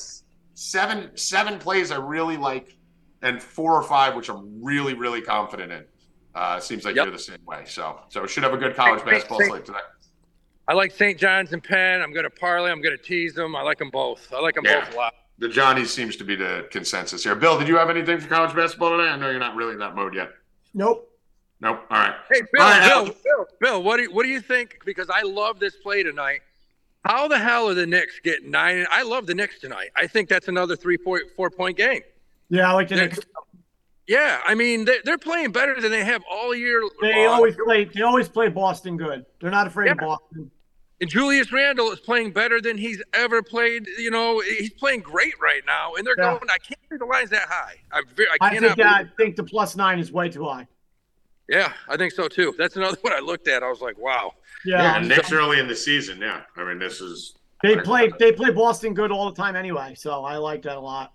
[0.54, 2.76] seven seven plays I really like,
[3.22, 5.84] and four or five which I'm really really confident in.
[6.34, 7.04] Uh, seems like Yep.
[7.04, 7.62] you're the same way.
[7.66, 9.46] So so should have a good college hey, basketball hey.
[9.48, 9.78] slate today.
[10.68, 11.18] I like St.
[11.18, 12.00] John's and Penn.
[12.00, 12.70] I'm going to parlay.
[12.70, 13.56] I'm going to tease them.
[13.56, 14.32] I like them both.
[14.32, 14.84] I like them Yeah.
[14.84, 15.14] both a lot.
[15.38, 17.34] The Johnny seems to be the consensus here.
[17.34, 19.08] Bill, did you have anything for college basketball today?
[19.08, 20.30] I know you're not really in that mode yet.
[20.74, 21.08] Nope.
[21.60, 21.80] Nope.
[21.90, 22.14] All right.
[22.30, 23.04] Hey, Bill, All right, Bill, Al.
[23.06, 24.78] Bill, Bill, what do you, what do you think?
[24.84, 26.40] Because I love this play tonight.
[27.04, 28.86] How the hell are the Knicks getting nine?
[28.90, 29.88] I love the Knicks tonight.
[29.96, 32.02] I think that's another three point four point game.
[32.48, 33.00] Yeah, I like the Yeah.
[33.06, 33.18] Knicks.
[34.12, 36.82] Yeah, I mean they're, they're playing better than they have all year.
[37.00, 37.36] They long.
[37.36, 37.84] always play.
[37.86, 39.24] They always play Boston good.
[39.40, 40.50] They're not afraid of Boston.
[41.00, 43.86] and Julius Randle is playing better than he's ever played.
[43.98, 46.34] You know, he's playing great right now, and they're Yeah.
[46.38, 46.50] going.
[46.50, 47.76] I can't think the line's that high.
[47.90, 48.78] I'm very, I I think.
[48.80, 50.66] I think the plus nine is way too high.
[51.48, 52.54] yeah, I think so too.
[52.58, 53.62] That's another one I looked at.
[53.62, 54.34] I was like, wow.
[54.66, 56.20] Yeah, and Knicks early in the season.
[56.20, 56.42] Yeah.
[56.56, 58.10] I mean, this is they play.
[58.10, 59.94] Uh, they play Boston good all the time anyway.
[59.96, 61.12] So I like that a lot.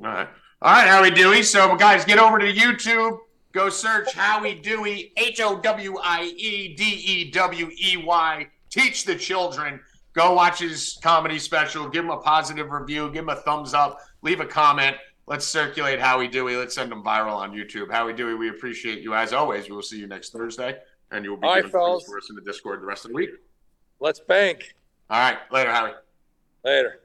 [0.00, 0.28] All right.
[0.62, 1.42] All right, Howie Dewey.
[1.42, 3.18] So, guys, get over to YouTube.
[3.52, 8.48] Go search Howie Dewey, H O W I E D E W E Y.
[8.70, 9.80] Teach the children.
[10.14, 11.88] Go watch his comedy special.
[11.88, 13.08] Give him a positive review.
[13.10, 14.00] Give him a thumbs up.
[14.22, 14.96] Leave a comment.
[15.26, 16.56] Let's circulate Howie Dewey.
[16.56, 17.90] Let's send him viral on YouTube.
[17.90, 19.68] Howie Dewey, we appreciate you as always.
[19.68, 20.76] We will see you next Thursday,
[21.10, 22.04] and you will be All right, fellas.
[22.04, 23.30] for us in the Discord the rest of the week.
[24.00, 24.74] Let's bank
[25.08, 25.92] All right, later, Howie.
[26.64, 27.00] later.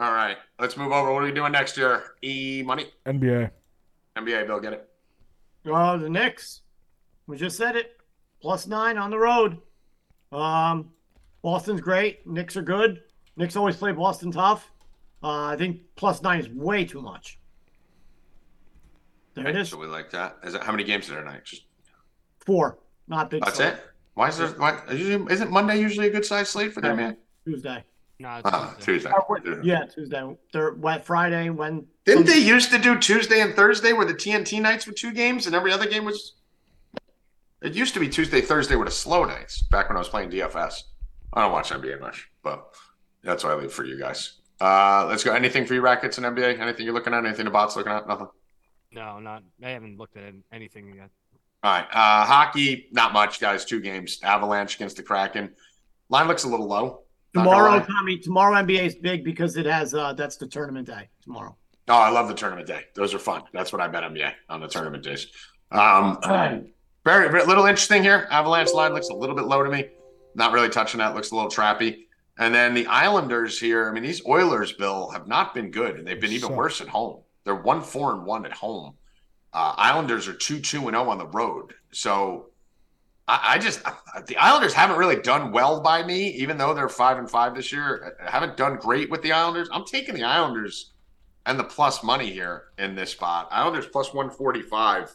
[0.00, 1.12] All right, let's move over.
[1.12, 2.14] What are we doing next year?
[2.22, 3.50] E money, NBA.
[4.16, 4.46] NBA.
[4.46, 4.88] Bill, get it.
[5.70, 6.62] Uh, the Knicks.
[7.26, 8.00] We just said it.
[8.40, 9.58] Plus nine on the road.
[10.32, 10.92] Um,
[11.42, 12.26] Boston's great.
[12.26, 13.02] Knicks are good.
[13.36, 14.70] Knicks always play Boston tough.
[15.22, 17.38] Uh, I think plus nine is way too much.
[19.34, 19.68] There it is.
[19.68, 20.38] So we like that.
[20.44, 21.44] Is it how many games are there tonight?
[21.44, 21.64] Just
[22.38, 22.78] Four.
[23.06, 23.44] Not big.
[23.44, 23.74] that's slate.
[23.74, 23.80] it.
[24.14, 24.48] Why is there?
[24.48, 26.96] Why isn't Monday usually a good size slate for them?
[26.96, 27.84] Man, Tuesday.
[28.20, 29.10] No, it's ah, Tuesday.
[29.10, 29.50] Tuesday.
[29.50, 30.36] Uh, Yeah, Tuesday.
[30.52, 31.48] Third, Wet Friday.
[31.48, 35.12] When Didn't they used to do Tuesday and Thursday where the TNT nights were two
[35.12, 36.34] games and every other game was?
[37.62, 40.30] It used to be Tuesday, Thursday were the slow nights back when I was playing
[40.30, 40.82] DFS.
[41.32, 42.62] I don't watch NBA much, but
[43.24, 44.40] that's why I leave for you guys.
[44.60, 45.32] Uh, let's go.
[45.32, 46.58] Anything for you, rackets and NBA?
[46.58, 47.24] Anything you're looking at?
[47.24, 48.06] Anything the bots looking at?
[48.06, 48.28] Nothing.
[48.92, 49.44] No, not.
[49.64, 51.08] I haven't looked at anything yet.
[51.62, 51.86] All right.
[51.90, 53.64] Uh, hockey, not much, guys.
[53.64, 54.20] Two games.
[54.22, 55.54] Avalanche against the Kraken.
[56.10, 57.04] Line looks a little low.
[57.34, 57.86] Not gonna tomorrow.
[57.86, 58.18] Tommy.
[58.18, 59.94] Tomorrow NBA is big because it has.
[59.94, 61.56] Uh, that's the tournament day tomorrow.
[61.88, 62.84] Oh, I love the tournament day.
[62.94, 63.42] Those are fun.
[63.52, 65.28] That's what I bet NBA on the tournament days.
[65.70, 66.18] Um,
[67.04, 68.28] very, very little interesting here.
[68.30, 69.88] Avalanche line looks a little bit low to me.
[70.34, 71.14] Not really touching that.
[71.14, 72.06] Looks a little trappy.
[72.38, 76.06] And then the Islanders here, I mean, these Oilers, Bill, have not been good, and
[76.06, 76.56] they've been even Suck.
[76.56, 77.20] worse at home.
[77.44, 78.94] They're one four and one at home.
[79.52, 81.74] Uh, Islanders are two two and zero on the road.
[81.92, 82.49] So
[83.30, 83.82] I, I just
[84.26, 87.70] the Islanders haven't really done well by me, even though they're five and five this
[87.70, 88.16] year.
[88.26, 89.68] I haven't done great with the Islanders.
[89.72, 90.90] I'm taking the Islanders
[91.46, 93.48] and the plus money here in this spot.
[93.52, 95.14] Islanders plus one forty five.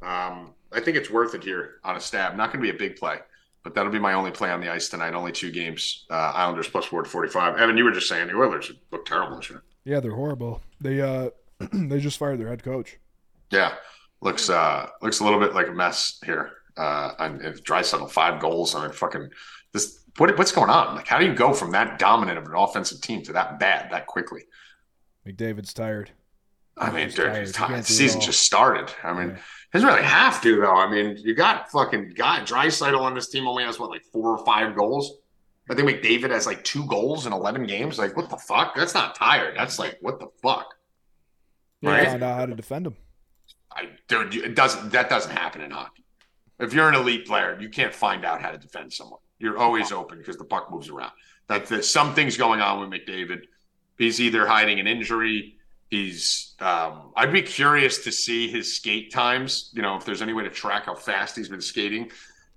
[0.00, 2.36] Um, I think it's worth it here on a stab.
[2.36, 3.18] Not going to be a big play,
[3.64, 5.14] but that'll be my only play on the ice tonight.
[5.14, 6.06] Only two games.
[6.08, 7.56] Uh, Islanders plus four forty five.
[7.56, 9.64] Evan, you were just saying the Oilers look terrible this year.
[9.84, 10.62] Yeah, they're horrible.
[10.80, 11.30] They uh
[11.72, 12.96] they just fired their head coach.
[13.50, 13.74] Yeah,
[14.20, 16.52] looks uh looks a little bit like a mess here.
[16.80, 18.74] Uh, and and Draisaitl five goals.
[18.74, 19.28] I mean, fucking
[19.72, 19.98] this.
[20.16, 20.94] What what's going on?
[20.96, 23.90] Like, how do you go from that dominant of an offensive team to that bad
[23.92, 24.42] that quickly?
[25.26, 26.10] McDavid's tired.
[26.78, 27.36] I mean, dude, tired.
[27.42, 28.90] it's He time- can't the season just started.
[29.04, 29.38] I mean, Yeah.
[29.74, 30.74] doesn't really have to though.
[30.74, 34.36] I mean, you got fucking guy Draisaitl on this team only has what like four
[34.38, 35.18] or five goals.
[35.70, 37.98] I think McDavid has like two goals in eleven games.
[37.98, 38.74] Like, what the fuck?
[38.74, 39.56] That's not tired.
[39.56, 40.74] That's like, what the fuck?
[41.82, 42.06] They Right?
[42.08, 42.96] found out how to defend him.
[43.70, 45.99] I dude, it doesn't that doesn't happen in hockey.
[46.60, 49.20] If you're an elite player, you can't find out how to defend someone.
[49.38, 51.12] You're always open because the puck moves around.
[51.48, 53.40] That there's something's going on with McDavid.
[53.98, 55.56] He's either hiding an injury.
[55.88, 56.54] He's.
[56.60, 59.70] Um, I'd be curious to see his skate times.
[59.74, 62.10] You know, if there's any way to track how fast he's been skating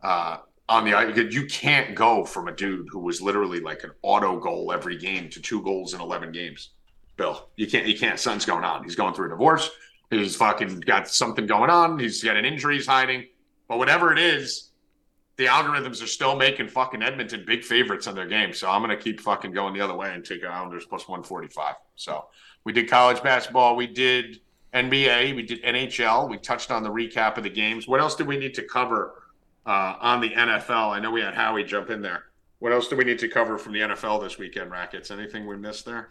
[0.04, 0.38] uh,
[0.70, 1.34] on the ice.
[1.34, 5.30] You can't go from a dude who was literally like an auto goal every game
[5.30, 6.72] to two goals in 11 games.
[7.16, 7.88] Bill, you can't.
[7.88, 8.20] You can't.
[8.20, 8.84] Something's going on.
[8.84, 9.70] He's going through a divorce.
[10.10, 11.98] He's fucking got something going on.
[11.98, 13.26] He's got an injury he's hiding.
[13.68, 14.72] But whatever it is,
[15.38, 18.54] the algorithms are still making fucking Edmonton big favorites on their game.
[18.54, 21.76] So I'm gonna keep fucking going the other way and take Islanders plus 145.
[21.96, 22.26] So
[22.64, 24.40] we did college basketball, we did
[24.74, 27.88] NBA, we did NHL, we touched on the recap of the games.
[27.88, 29.24] What else do we need to cover
[29.66, 30.92] uh, on the NFL?
[30.92, 32.26] I know we had Howie jump in there.
[32.60, 35.12] What else do we need to cover from the NFL this weekend, Rackets?
[35.12, 36.10] Anything we missed there?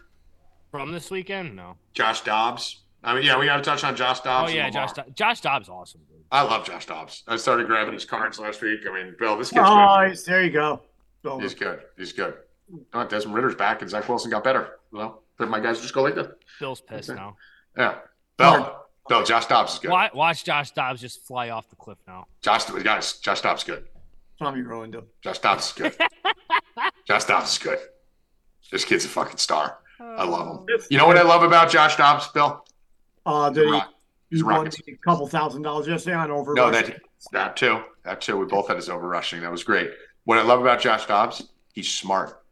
[0.69, 1.55] From this weekend?
[1.55, 1.77] No.
[1.93, 2.82] Josh Dobbs.
[3.03, 4.51] I mean, yeah, we got to touch on Josh Dobbs.
[4.51, 4.69] oh yeah.
[4.69, 4.93] Josh.
[4.93, 6.01] Do- Josh Dobbs, is awesome.
[6.09, 6.23] Dude.
[6.31, 7.23] I love Josh Dobbs.
[7.27, 8.79] I started grabbing his cards last week.
[8.89, 10.17] I mean, Bill, this kid's Oh, good.
[10.25, 10.81] there you go.
[11.23, 11.81] So, He's good.
[11.97, 12.35] He's good.
[12.93, 14.79] Oh, Desmond Ridder's back, and Zach Wilson got better.
[14.91, 16.37] Well, but my guys just go like that.
[16.59, 17.19] Bill's pissed Okay.
[17.19, 17.35] now.
[17.77, 17.95] Yeah.
[18.37, 18.77] Bill,
[19.09, 19.91] Bill, Josh Dobbs is good.
[19.91, 22.25] Watch, watch Josh Dobbs just fly off the cliff now.
[22.41, 23.85] Josh, guys, Josh Dobbs is good.
[24.39, 25.05] Tommy ruined him.
[25.23, 25.95] Josh Dobbs is good.
[27.07, 27.79] Josh Dobbs is good.
[28.71, 29.77] This kid's a fucking star.
[29.99, 30.77] I love him.
[30.89, 32.65] You know what I love about Josh Dobbs, Bill?
[33.25, 33.93] Uh, The did he, Rock.
[34.29, 36.53] He won a couple thousand dollars yesterday on over.
[36.53, 36.99] No, that
[37.31, 37.83] that too.
[38.03, 38.37] That too.
[38.37, 39.41] We both had his over rushing.
[39.41, 39.91] That was great.
[40.25, 41.43] What I love about Josh Dobbs,
[41.73, 42.43] he's smart.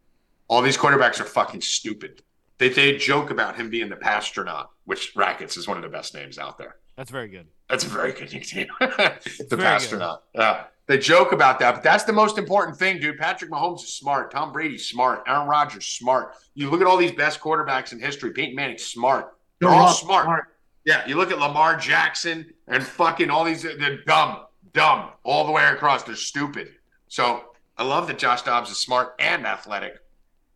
[0.47, 2.22] All these quarterbacks are fucking stupid.
[2.57, 6.13] They they joke about him being the Passtronaut, which Rackets is one of the best
[6.13, 6.76] names out there.
[6.95, 7.47] That's very good.
[7.69, 8.67] That's a very good nickname.
[8.80, 9.17] the
[9.49, 10.19] very Passtronaut.
[10.36, 10.65] Yeah.
[10.88, 13.17] They joke about that, but that's the most important thing, dude.
[13.17, 14.30] Patrick Mahomes is smart.
[14.30, 15.24] Tom Brady's smart.
[15.26, 16.34] Aaron Rodgers smart.
[16.53, 18.32] You look at all these best quarterbacks in history.
[18.32, 19.38] Peyton Manning's smart.
[19.59, 20.47] They're all smart.
[20.86, 25.51] Yeah, you look at Lamar Jackson and fucking all these, they're dumb, dumb all the
[25.51, 26.03] way across.
[26.03, 26.69] They're stupid.
[27.07, 27.45] So
[27.77, 29.99] I love that Josh Dobbs is smart and athletic.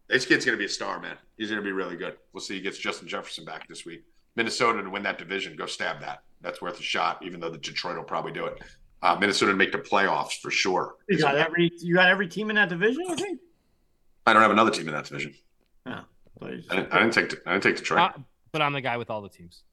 [0.08, 1.18] This kid's going to be a star, man.
[1.38, 2.18] He's going to be really good.
[2.34, 2.56] We'll see.
[2.56, 4.04] He gets Justin Jefferson back this week.
[4.36, 5.56] Minnesota to win that division.
[5.56, 6.24] Go stab that.
[6.42, 8.62] That's worth a shot, even though the Detroit will probably do it.
[9.02, 10.96] Uh, Minnesota to make the playoffs for sure.
[11.10, 13.04] You got every you got every team in that division.
[13.10, 13.40] I think.
[14.26, 15.34] I don't have another team in that division.
[16.40, 16.66] Please.
[16.70, 17.34] I didn't, I didn't take.
[17.46, 18.00] I didn't take Detroit.
[18.00, 18.12] Uh,
[18.52, 19.64] but I'm the guy with all the teams.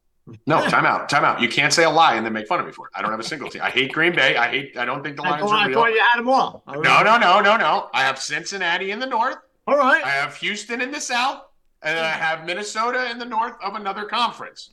[0.47, 1.41] No, timeout, timeout.
[1.41, 2.93] You can't say a lie and then make fun of me for it.
[2.95, 3.63] I don't have a single team.
[3.63, 4.37] I hate Green Bay.
[4.37, 4.77] I hate.
[4.77, 5.79] I don't think the I Lions thought, are I real.
[5.79, 6.63] thought you had them all.
[6.67, 7.89] All No, no, no, no, no.
[7.93, 9.39] I have Cincinnati in the north.
[9.67, 10.05] All right.
[10.05, 11.43] I have Houston in the south,
[11.83, 14.71] and I have Minnesota in the north of another conference.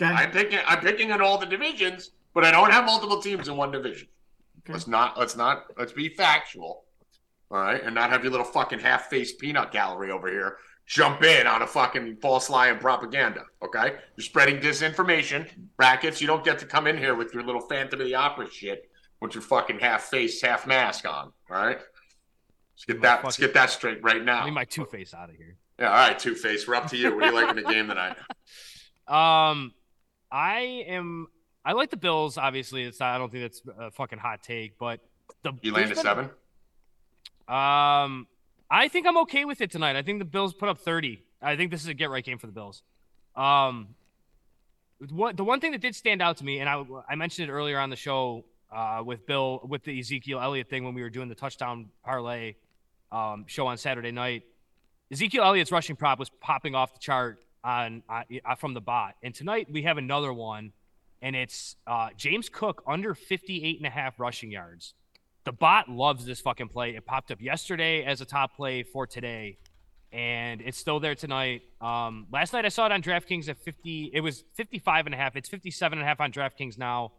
[0.00, 0.12] Okay.
[0.12, 0.58] I'm picking.
[0.66, 4.08] I'm picking in all the divisions, but I don't have multiple teams in one division.
[4.64, 4.72] Okay.
[4.72, 5.16] Let's not.
[5.16, 5.66] Let's not.
[5.78, 6.84] Let's be factual.
[7.52, 10.56] All right, and not have your little fucking half-faced peanut gallery over here
[10.92, 13.42] jump in on a fucking false lie and propaganda.
[13.64, 16.20] Okay, you're spreading disinformation, Rackets.
[16.20, 18.90] You don't get to come in here with your little Phantom of the Opera shit
[19.22, 21.32] with your fucking half-face, half-mask on.
[21.50, 21.78] All right,
[22.74, 23.24] let's get that.
[23.24, 24.44] Let's get that straight right now.
[24.44, 25.56] Leave my Two Face out of here.
[25.78, 26.68] Yeah, all right, Two Face.
[26.68, 27.14] We're up to you.
[27.14, 28.16] What are you liking the game tonight?
[29.08, 29.74] Um,
[30.30, 31.26] I am.
[31.64, 32.38] I like the Bills.
[32.38, 33.14] Obviously, it's not.
[33.14, 35.00] I don't think that's a fucking hot take, but
[35.42, 36.30] the You landed been- seven.
[37.48, 38.26] Um,
[38.72, 39.96] I think I'm okay with it tonight.
[39.96, 41.22] I think the Bills put up 30.
[41.42, 42.82] I think this is a get right game for the Bills.
[43.36, 43.88] Um,
[45.10, 47.52] what the one thing that did stand out to me, and I I mentioned it
[47.52, 51.10] earlier on the show uh, with Bill with the Ezekiel Elliott thing when we were
[51.10, 52.54] doing the touchdown parlay
[53.10, 54.44] um, show on Saturday night.
[55.10, 58.22] Ezekiel Elliott's rushing prop was popping off the chart on uh,
[58.56, 60.72] from the bot, and tonight we have another one,
[61.20, 64.94] and it's uh, James Cook under 58 and a half rushing yards.
[65.44, 66.94] The bot loves this fucking play.
[66.94, 69.58] It popped up yesterday as a top play for today,
[70.12, 71.62] and it's still there tonight.
[71.80, 74.10] Um, last night I saw it on DraftKings at 50.
[74.14, 75.36] It was 55 and a half.
[75.36, 77.12] It's 57 and a half on DraftKings now.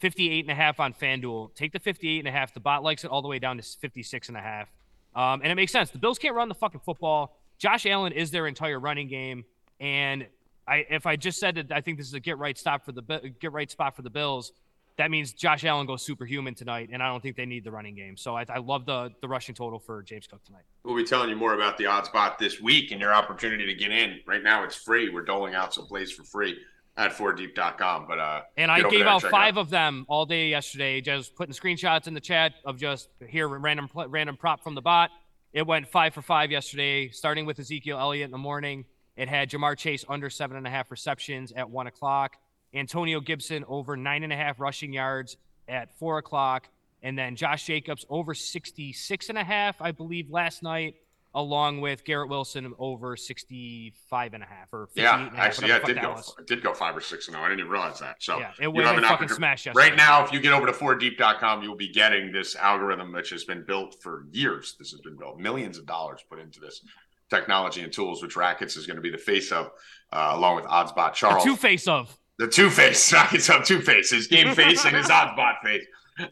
[0.00, 1.54] 58 and a half on FanDuel.
[1.54, 2.52] Take the 58 and a half.
[2.52, 4.68] The bot likes it all the way down to 56 and a half.
[5.14, 5.90] Um, and it makes sense.
[5.90, 7.36] The Bills can't run the fucking football.
[7.58, 9.44] Josh Allen is their entire running game.
[9.78, 10.26] And
[10.66, 12.92] I, if I just said that I think this is a get right stop for
[12.92, 13.02] the
[13.40, 14.52] get right spot for the Bills,
[14.98, 17.94] that means Josh Allen goes superhuman tonight, and I don't think they need the running
[17.94, 18.16] game.
[18.16, 20.62] So I, I love the the rushing total for James Cook tonight.
[20.84, 23.90] We'll be telling you more about the OddsBot this week and your opportunity to get
[23.90, 24.20] in.
[24.26, 25.08] Right now, it's free.
[25.08, 26.58] We're doling out some plays for free
[26.96, 28.06] at 4deep.com.
[28.06, 29.62] But uh, and I gave out five out.
[29.62, 33.88] of them all day yesterday, just putting screenshots in the chat of just here random
[34.08, 35.10] random prop from the bot.
[35.52, 38.86] It went five for five yesterday, starting with Ezekiel Elliott in the morning.
[39.16, 42.36] It had Ja'Marr Chase under seven and a half receptions at one o'clock.
[42.74, 45.36] Antonio Gibson over nine and a half rushing yards
[45.68, 46.68] at four o'clock.
[47.02, 50.94] And then Josh Jacobs over 66 and a half, I believe, last night,
[51.34, 55.84] along with Garrett Wilson over 65 and a half or yeah, half, actually, yeah, it
[55.86, 57.40] did go, it did go five or six and oh.
[57.40, 58.22] I didn't even realize that.
[58.22, 59.88] So yeah, it was a fucking smash yesterday.
[59.88, 63.44] Right now, if you get over to 4deep.com, you'll be getting this algorithm which has
[63.44, 64.76] been built for years.
[64.78, 66.82] This has been built, millions of dollars put into this
[67.30, 69.70] technology and tools, which Rackets is going to be the face of,
[70.12, 71.42] uh, along with OddsBot Charles.
[71.42, 73.12] The two face of the Two Face.
[73.12, 75.84] Rackets have two faces, game face and his OddsBot face.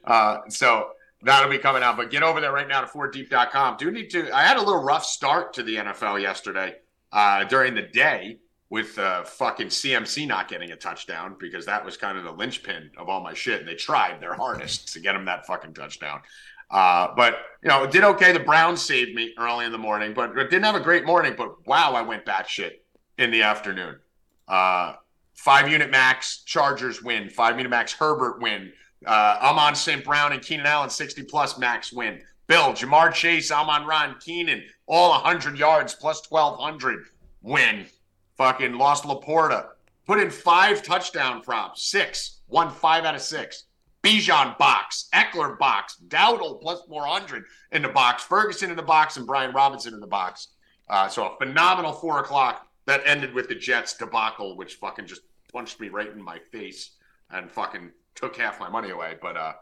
[0.05, 0.91] Uh, so
[1.23, 1.97] that'll be coming out.
[1.97, 3.77] But get over there right now to 4deep.com.
[3.79, 4.31] Do need to.
[4.35, 6.75] I had a little rough start to the NFL yesterday
[7.13, 8.39] uh, during the day
[8.71, 12.91] with uh, fucking CMC not getting a touchdown because that was kind of the linchpin
[12.97, 13.61] of all my shit.
[13.61, 16.21] And they tried their hardest to get him that fucking touchdown.
[16.71, 18.33] Uh, but you know, it did okay.
[18.33, 21.35] The Browns saved me early in the morning, but didn't have a great morning.
[21.37, 22.73] But wow, I went batshit
[23.19, 23.97] in the afternoon.
[24.47, 24.95] Uh,
[25.41, 27.31] five unit max Chargers win.
[27.31, 28.73] Five unit max Herbert win.
[29.07, 30.05] Uh, Amon St.
[30.05, 32.21] Brown and Keenan Allen 60 plus max win.
[32.47, 37.07] Bill, Ja'Marr Chase, Amon-Ra, Keenan, all 100 yards plus 1,200
[37.43, 37.87] win.
[38.37, 39.69] Fucking lost LaPorta.
[40.07, 43.65] Put in five touchdown props, six, won five out of six.
[44.03, 49.27] Bijan box, Ekeler box, Dowdle plus 400 in the box, Ferguson in the box, and
[49.27, 50.49] Brian Robinson in the box.
[50.89, 55.23] Uh, so a phenomenal four o'clock that ended with the Jets debacle, which fucking just
[55.51, 56.97] punched me right in my face
[57.31, 59.17] and fucking took half my money away.
[59.21, 59.53] But uh,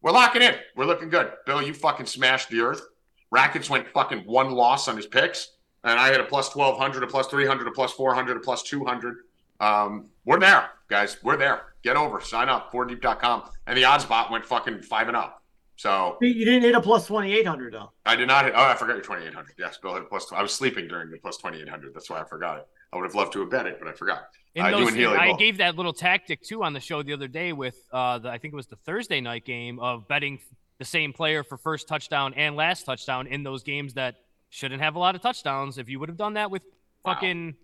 [0.00, 0.54] we're locking in.
[0.76, 1.32] We're looking good.
[1.46, 2.82] Bill, you fucking smashed the earth.
[3.30, 5.52] Rackets went fucking one loss on his picks,
[5.84, 9.16] and I had a plus 1200, a plus 300, a plus 400, a plus 200.
[9.60, 11.16] Um, we're there, guys.
[11.22, 11.62] We're there.
[11.82, 13.44] Get over, sign up, 4deep.com.
[13.66, 15.42] And the odds bot went fucking five and up.
[15.76, 17.90] So you didn't hit a plus 2800 though.
[18.04, 18.54] I did not hit.
[18.54, 19.54] Oh, I forgot your 2800.
[19.58, 20.30] Yes, Bill hit a plus.
[20.32, 21.94] I was sleeping during the plus 2800.
[21.94, 22.68] That's why I forgot it.
[22.92, 24.28] I would have loved to have bet it, but I forgot.
[24.54, 27.54] In uh, those, I gave that little tactic too on the show the other day
[27.54, 30.40] with uh, the I think it was the Thursday night game of betting
[30.78, 34.16] the same player for first touchdown and last touchdown in those games that
[34.50, 35.78] shouldn't have a lot of touchdowns.
[35.78, 36.62] If you would have done that with
[37.04, 37.14] wow.
[37.14, 37.54] fucking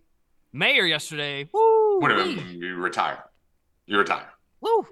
[0.55, 2.01] Mayer yesterday, woo,
[2.49, 3.23] you retire.
[3.85, 4.29] You retire.
[4.63, 4.71] Woo.
[4.71, 4.87] All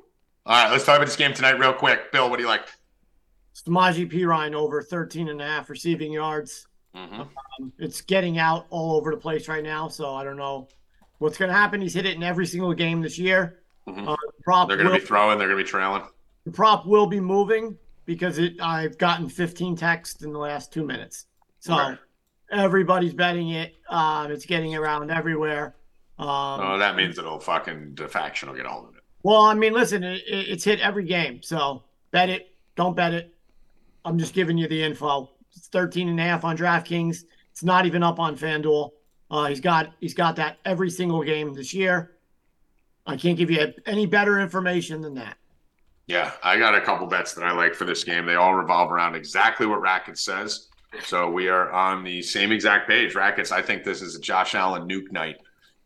[0.46, 2.12] right, let's talk about this game tonight real quick.
[2.12, 2.68] Bill, what do you like?
[3.54, 6.66] Samaje Perine over 13 and a half receiving yards.
[6.96, 7.20] Mm-hmm.
[7.20, 10.68] Um, it's getting out all over the place right now, so I don't know
[11.18, 11.80] what's going to happen.
[11.80, 13.60] He's hit it in every single game this year.
[13.86, 14.08] Mm-hmm.
[14.08, 15.38] Uh, prop they're going to be throwing.
[15.38, 16.02] They're going to be trailing.
[16.44, 17.76] The prop will be moving
[18.06, 18.60] because it.
[18.60, 21.26] I've gotten 15 texts in the last two minutes,
[21.60, 21.98] so right.
[22.50, 23.74] everybody's betting it.
[23.88, 25.76] Um, it's getting around everywhere.
[26.18, 29.02] Um, oh, that means it'll fucking the faction will get all of it.
[29.22, 32.54] Well, I mean, listen, it, it's hit every game, so bet it.
[32.74, 33.34] Don't bet it.
[34.04, 35.30] I'm just giving you the info.
[35.56, 37.24] It's 13 and a half on DraftKings.
[37.50, 38.90] It's not even up on FanDuel.
[39.30, 42.12] Uh, he's got he's got that every single game this year.
[43.06, 45.36] I can't give you any better information than that.
[46.06, 48.26] Yeah, I got a couple bets that I like for this game.
[48.26, 50.68] They all revolve around exactly what Rackets says.
[51.04, 53.14] So we are on the same exact page.
[53.14, 55.36] Rackets, I think this is a Josh Allen nuke night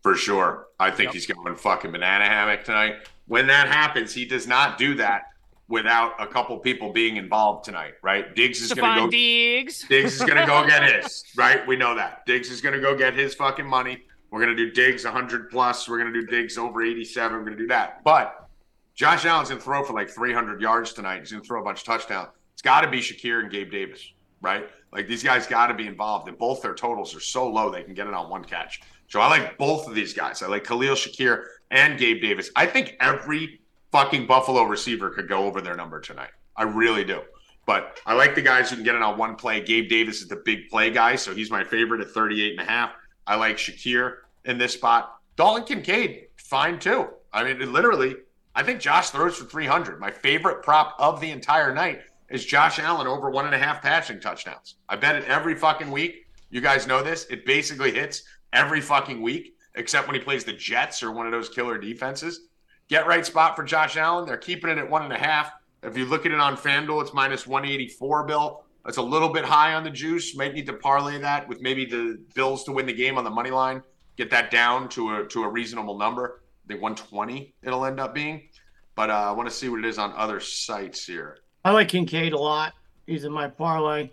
[0.02, 0.68] for sure.
[0.78, 1.14] I think yep.
[1.14, 3.08] he's going fucking banana hammock tonight.
[3.26, 5.29] When that happens, he does not do that
[5.70, 8.34] without a couple people being involved tonight, right?
[8.34, 9.10] Diggs is going to go.
[9.10, 9.86] Diggs.
[9.88, 11.66] Diggs is going to go get his, right?
[11.66, 12.26] We know that.
[12.26, 14.02] Diggs is going to go get his fucking money.
[14.30, 15.88] We're going to do Diggs 100 plus.
[15.88, 17.32] We're going to do Diggs over 87.
[17.32, 18.02] We're going to do that.
[18.04, 18.48] But
[18.94, 21.20] Josh Allen's going to throw for like 300 yards tonight.
[21.20, 22.28] He's going to throw a bunch of touchdowns.
[22.52, 24.12] It's got to be Shakir and Gabe Davis,
[24.42, 24.68] right?
[24.92, 27.84] Like these guys got to be involved, and both their totals are so low they
[27.84, 28.80] can get it on one catch.
[29.06, 30.42] So I like both of these guys.
[30.42, 32.50] I like Khalil Shakir and Gabe Davis.
[32.56, 33.59] I think every
[33.92, 36.30] fucking Buffalo receiver could go over their number tonight.
[36.56, 37.22] I really do.
[37.66, 39.60] But I like the guys who can get it on one play.
[39.60, 42.70] Gabe Davis is the big play guy, so he's my favorite at 38 and a
[42.70, 42.92] half.
[43.26, 45.16] I like Shakir in this spot.
[45.36, 47.08] Dalton Kincaid, fine too.
[47.32, 48.16] I mean, literally,
[48.54, 50.00] I think Josh throws for 300.
[50.00, 53.82] My favorite prop of the entire night is Josh Allen over one and a half
[53.82, 54.76] passing touchdowns.
[54.88, 56.26] I bet it every fucking week.
[56.50, 57.26] You guys know this.
[57.26, 61.32] It basically hits every fucking week, except when he plays the Jets or one of
[61.32, 62.48] those killer defenses.
[62.90, 64.26] Get right spot for Josh Allen.
[64.26, 65.52] They're keeping it at one and a half.
[65.84, 68.64] If you look at it on FanDuel, it's minus 184, Bill.
[68.84, 70.36] That's a little bit high on the juice.
[70.36, 73.30] Might need to parlay that with maybe the Bills to win the game on the
[73.30, 73.82] money line.
[74.16, 76.42] Get that down to a to a reasonable number.
[76.64, 78.48] I think 120 it'll end up being.
[78.96, 81.38] But uh, I want to see what it is on other sites here.
[81.64, 82.74] I like Kincaid a lot.
[83.06, 84.10] He's in my parlay.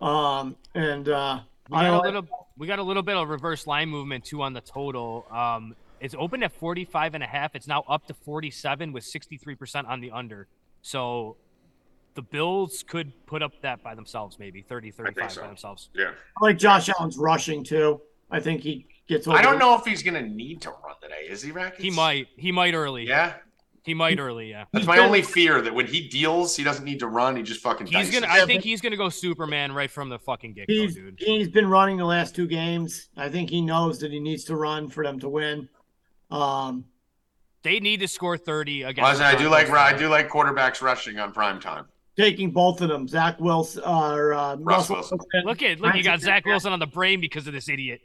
[0.00, 3.66] Um, and uh, We I got a little we got a little bit of reverse
[3.66, 5.26] line movement too on the total.
[5.30, 7.54] Um it's open at 45 and a half.
[7.54, 10.48] It's now up to 47 with 63% on the under.
[10.82, 11.36] So
[12.14, 15.40] the Bills could put up that by themselves maybe 30 35 so.
[15.40, 15.90] by themselves.
[15.94, 16.12] Yeah.
[16.40, 18.00] I like Josh Allen's rushing too.
[18.30, 19.26] I think he gets.
[19.28, 21.26] Over I don't know if he's going to need to run today.
[21.28, 21.82] Is he, Rackets?
[21.82, 23.06] He might he might early.
[23.06, 23.34] Yeah.
[23.86, 24.64] He might early, yeah.
[24.72, 27.36] That's my only fear that when he deals, he doesn't need to run.
[27.36, 28.20] He just fucking He's dices.
[28.20, 31.14] gonna I think he's gonna go Superman right from the fucking get go, dude.
[31.20, 33.10] he's been running the last two games.
[33.16, 35.68] I think he knows that he needs to run for them to win.
[36.30, 36.84] Um,
[37.62, 40.28] They need to score 30 against Well, the I do like Broncos I do like
[40.28, 41.86] quarterbacks rushing on prime time.
[42.16, 45.18] taking both of them, Zach Wilson uh, or uh, Russ Russell Wilson.
[45.18, 45.46] Wilson.
[45.46, 48.00] Look at look, you got Zach Wilson on the brain because of this idiot.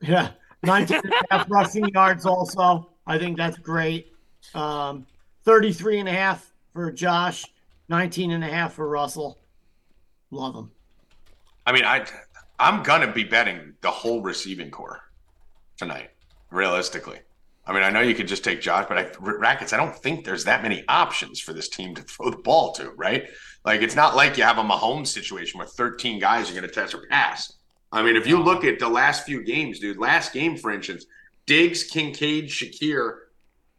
[0.00, 0.30] Yeah,
[0.64, 2.90] 19 and a half rushing yards also.
[3.06, 4.12] I think that's great.
[4.54, 5.06] Um,
[5.44, 7.44] 33 and a half for Josh,
[7.88, 9.38] 19 and a half for Russell.
[10.30, 10.70] Love him.
[11.66, 12.04] I mean, I
[12.58, 15.00] I'm gonna be betting the whole receiving core
[15.76, 16.10] tonight.
[16.50, 17.18] Realistically,
[17.66, 19.72] I mean, I know you could just take Josh, but I, rackets.
[19.72, 22.90] I don't think there's that many options for this team to throw the ball to.
[22.90, 23.28] Right?
[23.64, 26.94] Like, it's not like you have a Mahomes situation where 13 guys are gonna test
[26.94, 27.54] or pass.
[27.90, 29.98] I mean, if you look at the last few games, dude.
[29.98, 31.06] Last game, for instance,
[31.46, 33.18] Diggs, Kincaid, Shakir.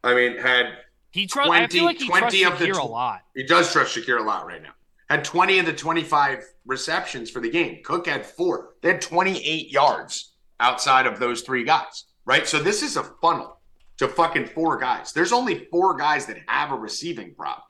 [0.04, 0.78] I mean, had
[1.12, 1.52] He trusts.
[1.52, 3.22] I feel like he 20 trusts of the Shakir a lot.
[3.36, 4.72] He does trust Shakir a lot right now.
[5.10, 7.82] Had 20 of the 25 receptions for the game.
[7.84, 8.74] Cook had four.
[8.82, 12.48] They had 28 yards outside of those three guys, right?
[12.48, 13.55] So this is a funnel
[13.98, 15.12] to fucking four guys.
[15.14, 17.70] There's only four guys that have a receiving prop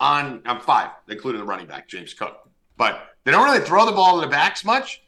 [0.00, 2.48] on, on five, including the running back, James Cook.
[2.76, 5.02] But they don't really throw the ball to the backs much.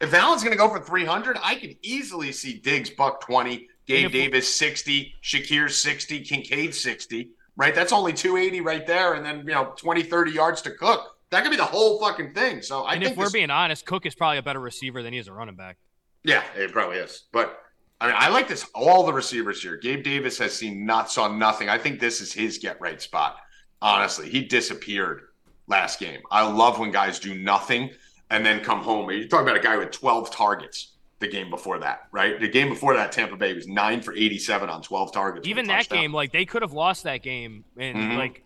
[0.00, 4.10] If Allen's going to go for 300, I could easily see Diggs buck 20, Gabe
[4.10, 7.74] Davis 60, Shakir 60, Kincaid 60, right?
[7.74, 9.14] That's only 280 right there.
[9.14, 11.16] And then, you know, 20, 30 yards to cook.
[11.30, 12.60] That could be the whole fucking thing.
[12.60, 15.02] So I And think if we're this- being honest, Cook is probably a better receiver
[15.02, 15.76] than he is a running back.
[16.22, 17.24] yeah, it probably is.
[17.32, 17.58] But
[18.00, 18.66] I mean, I like this.
[18.74, 19.76] All the receivers here.
[19.76, 21.68] Gabe Davis has seen not saw nothing.
[21.68, 23.36] I think this is his get right spot.
[23.80, 25.22] Honestly, he disappeared
[25.68, 26.20] last game.
[26.30, 27.90] I love when guys do nothing
[28.30, 29.10] and then come home.
[29.10, 32.40] You talk about a guy with 12 targets the game before that, right?
[32.40, 35.46] The game before that, Tampa Bay was nine for 87 on 12 targets.
[35.46, 36.00] Even that touchdown.
[36.00, 38.16] game, like they could have lost that game, and Mhm.
[38.16, 38.42] like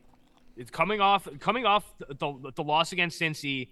[0.57, 3.71] it's coming off coming off the, the loss against Cincy.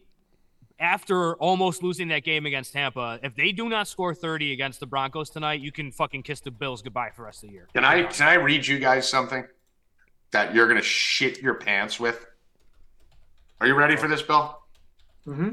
[0.78, 4.86] After almost losing that game against Tampa, if they do not score 30 against the
[4.86, 7.68] Broncos tonight, you can fucking kiss the Bills goodbye for the rest of the year.
[7.72, 9.46] Can I can I read you guys something
[10.32, 12.26] that you're gonna shit your pants with?
[13.60, 14.60] Are you ready for this, Bill?
[15.26, 15.50] Mm-hmm.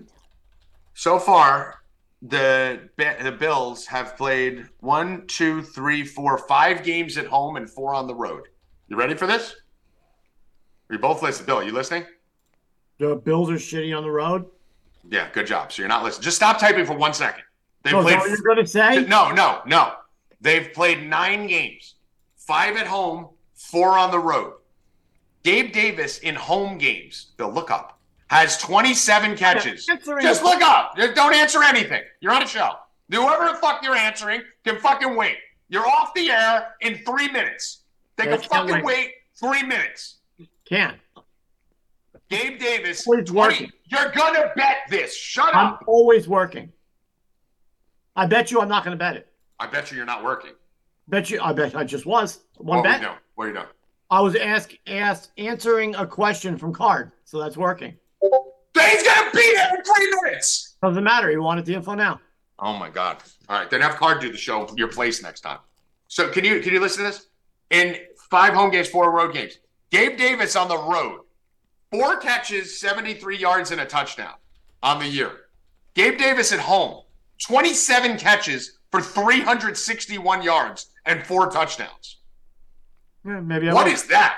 [0.94, 1.84] So far,
[2.22, 7.94] the the Bills have played one, two, three, four, five games at home and four
[7.94, 8.48] on the road.
[8.90, 9.56] You ready for this?
[10.90, 11.46] We both listening.
[11.46, 12.06] Bill, are you listening?
[13.00, 14.46] The Bills are shitty on the road.
[15.10, 15.72] Yeah, good job.
[15.72, 16.24] So you're not listening.
[16.24, 17.44] Just stop typing for one second.
[17.84, 18.20] They So played.
[18.28, 19.06] you're going to say?
[19.06, 19.94] no, no, no.
[20.42, 21.96] They've played nine games,
[22.38, 24.54] five at home, four on the road.
[25.44, 27.32] Gabe Davis in home games.
[27.38, 28.00] Bill, look up.
[28.28, 29.86] Has 27 catches.
[29.86, 30.96] Just look up.
[31.16, 32.02] Don't answer anything.
[32.22, 32.72] You're on a show.
[33.12, 35.36] Whoever the fuck you're answering can fucking wait.
[35.70, 37.82] You're off the air in three minutes.
[38.16, 38.84] They Yeah, can fucking wait.
[38.86, 40.20] wait three minutes.
[40.66, 40.98] Can't.
[42.30, 43.06] Gabe Davis.
[43.06, 43.72] Always 20 working.
[43.94, 45.16] You're gonna bet this.
[45.16, 45.56] Shut up!
[45.56, 46.72] I'm always working.
[48.16, 49.28] I bet you I'm not going to bet it.
[49.60, 50.52] I bet you you're not working.
[51.08, 51.40] Bet you.
[51.42, 52.94] I bet I just was one what bet.
[52.94, 53.18] Are you doing?
[53.36, 53.68] What are you doing?
[54.10, 57.96] I was ask asked answering a question from Card, so that's working.
[58.22, 60.76] He's gonna beat there in three minutes.
[60.82, 61.30] Doesn't matter.
[61.30, 62.20] He wanted the info now.
[62.60, 63.18] Oh my god!
[63.50, 65.60] All right, then have Card do the show your place next time.
[66.08, 67.28] So can you can you listen to this?
[67.72, 67.98] In
[68.30, 69.58] five home games, four road games,
[69.90, 71.22] Gabe Davis on the road,
[71.94, 74.34] four catches, seventy three yards, and a touchdown
[74.82, 75.32] on the year.
[75.94, 77.04] Gabe Davis at home,
[77.42, 82.18] twenty seven catches for three hundred sixty one yards and four touchdowns.
[83.26, 83.94] Yeah, maybe I What will.
[83.94, 84.38] is that?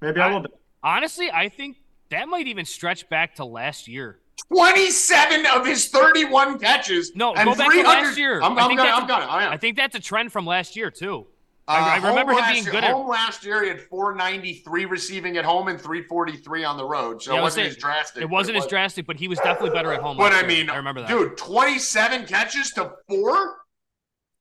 [0.00, 0.40] maybe I will.
[0.40, 0.50] Bet.
[0.82, 1.76] Honestly, I think
[2.10, 4.18] that might even stretch back to last year.
[4.52, 7.14] 27 of his 31 catches.
[7.14, 8.42] No, and go back to last year.
[8.42, 9.52] I'm, I I'm think gonna, I'm gonna, I am.
[9.52, 11.26] I think that's a trend from last year too.
[11.66, 14.84] I- I uh, remember him being year- good at- Home last year, he had 493
[14.84, 17.22] receiving at home and 343 on the road.
[17.22, 18.22] So Yeah, it was wasn't as drastic.
[18.22, 20.16] It wasn't as drastic, but he was definitely better at home.
[20.18, 20.48] But I year.
[20.48, 21.08] mean, I remember that.
[21.08, 23.56] dude, 27 catches to four,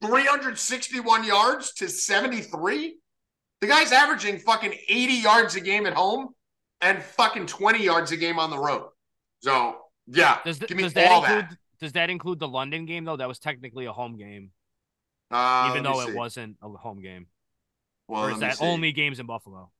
[0.01, 2.95] 361 yards to 73.
[3.61, 6.29] The guy's averaging fucking 80 yards a game at home
[6.81, 8.89] and fucking 20 yards a game on the road.
[9.41, 11.45] So, yeah, does, th- give me does that include?
[11.49, 11.57] that.
[11.79, 13.15] Does that include the London game though?
[13.17, 14.51] That was technically a home game,
[15.33, 16.13] Uh, even though it see.
[16.13, 17.25] wasn't a home game.
[18.07, 18.65] Well, or is that see.
[18.65, 19.71] only games in Buffalo?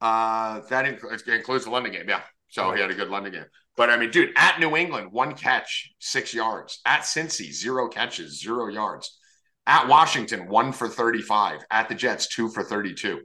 [0.00, 2.06] Uh, that includes, includes the London game.
[2.08, 2.22] Yeah.
[2.48, 3.44] So he had a good London game.
[3.76, 6.80] But I mean, dude, at New England, one catch, six yards.
[6.86, 9.18] At Cincy, zero catches, zero yards.
[9.66, 11.60] At Washington, one for 35.
[11.70, 13.20] At the Jets, two for 32.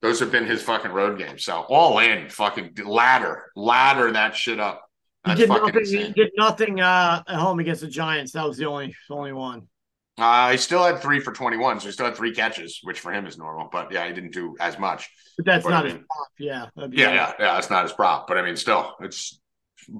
[0.00, 1.44] Those have been his fucking road games.
[1.44, 4.82] So all in, fucking ladder, ladder that shit up.
[5.24, 5.84] He did fucking nothing.
[5.84, 8.32] He did nothing uh, at home against the Giants.
[8.32, 9.68] That was the only the only one.
[10.18, 11.80] Uh, he still had three for 21.
[11.80, 13.68] So he still had three catches, which for him is normal.
[13.72, 15.08] But yeah, he didn't do as much.
[15.38, 16.28] But that's But I not his prop.
[16.38, 16.66] Yeah.
[16.76, 16.98] Yeah, nice.
[16.98, 17.54] yeah, yeah.
[17.54, 18.26] That's not his prop.
[18.28, 19.40] But I mean, still, it's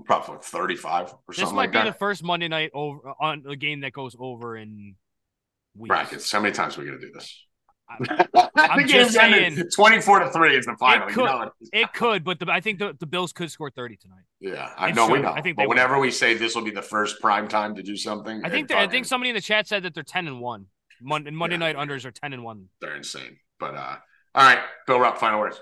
[0.04, 1.84] probably 35 or This something might like be that.
[1.86, 4.96] the first Monday night over on a game that goes over in
[5.76, 5.90] weeks.
[5.90, 6.30] Rackets.
[6.30, 7.44] How many times are we gonna do this?
[8.34, 9.62] I- I'm just saying.
[9.74, 11.08] twenty-four to three is the final.
[11.08, 11.52] It you know it.
[11.72, 14.22] It could, but the, I think the, the Bills could score 30 tonight.
[14.40, 15.22] yeah, I it know we should.
[15.22, 15.30] know.
[15.32, 15.68] I think they but will.
[15.70, 18.70] whenever we say this will be the first prime time to do something, I think
[18.72, 20.66] I think somebody in the chat said that they're 10 and 1.
[21.02, 21.72] Monday, Monday Yeah.
[21.72, 22.68] night unders are 10 and 1.
[22.80, 23.36] they're insane.
[23.58, 23.96] But uh,
[24.34, 25.60] all right, Bill Rupp, final words.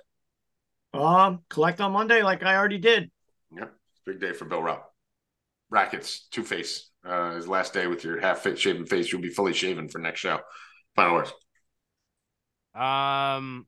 [0.93, 3.11] Um, collect on Monday, like I already did.
[3.57, 3.73] Yep,
[4.07, 4.87] big day for Bill Rupp.
[5.71, 6.91] Rackets, Two Face.
[7.07, 9.11] Uh, his last day with your half shaven face.
[9.13, 10.41] You'll be fully shaven for next show.
[10.97, 11.33] Final words.
[12.75, 13.67] Um,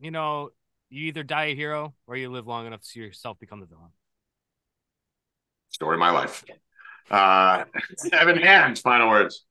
[0.00, 0.50] you know,
[0.90, 3.66] you either die a hero or you live long enough to see yourself become the
[3.66, 3.90] villain.
[5.70, 6.44] Story of my life.
[7.10, 7.64] Uh,
[8.12, 9.44] Evan Hands, final words.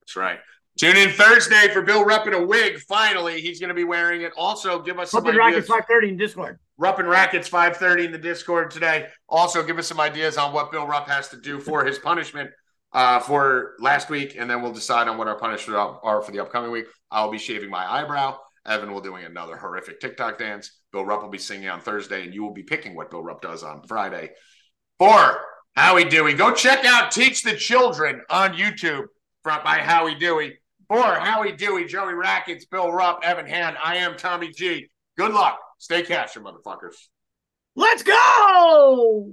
[0.00, 0.38] That's right.
[0.78, 2.78] Tune in Thursday for Bill Rupp in a wig.
[2.80, 4.32] Finally, he's going to be wearing it.
[4.36, 5.68] Also, give us some Open Rockets ideas.
[5.68, 6.58] five thirty in Discord.
[6.78, 9.06] Rupp and Rackets 530 in the Discord today.
[9.28, 12.50] Also, give us some ideas on what Bill Rupp has to do for his punishment
[12.92, 16.40] uh, for last week, and then we'll decide on what our punishment are for the
[16.40, 16.86] upcoming week.
[17.10, 18.38] I'll be shaving my eyebrow.
[18.66, 20.78] Evan will doing another horrific TikTok dance.
[20.92, 23.42] Bill Rupp will be singing on Thursday, and you will be picking what Bill Rupp
[23.42, 24.30] does on Friday.
[24.98, 25.40] For
[25.74, 29.06] Howie Dewey, go check out Teach the Children on YouTube
[29.42, 30.58] from by Howie Dewey.
[30.88, 34.88] For Howie Dewey, Joey Rackets, Bill Rupp, Evan Hand, I am Tommy G.
[35.16, 35.58] Good luck.
[35.78, 36.94] Stay Cashin', motherfuckers.
[37.74, 39.32] Let's go!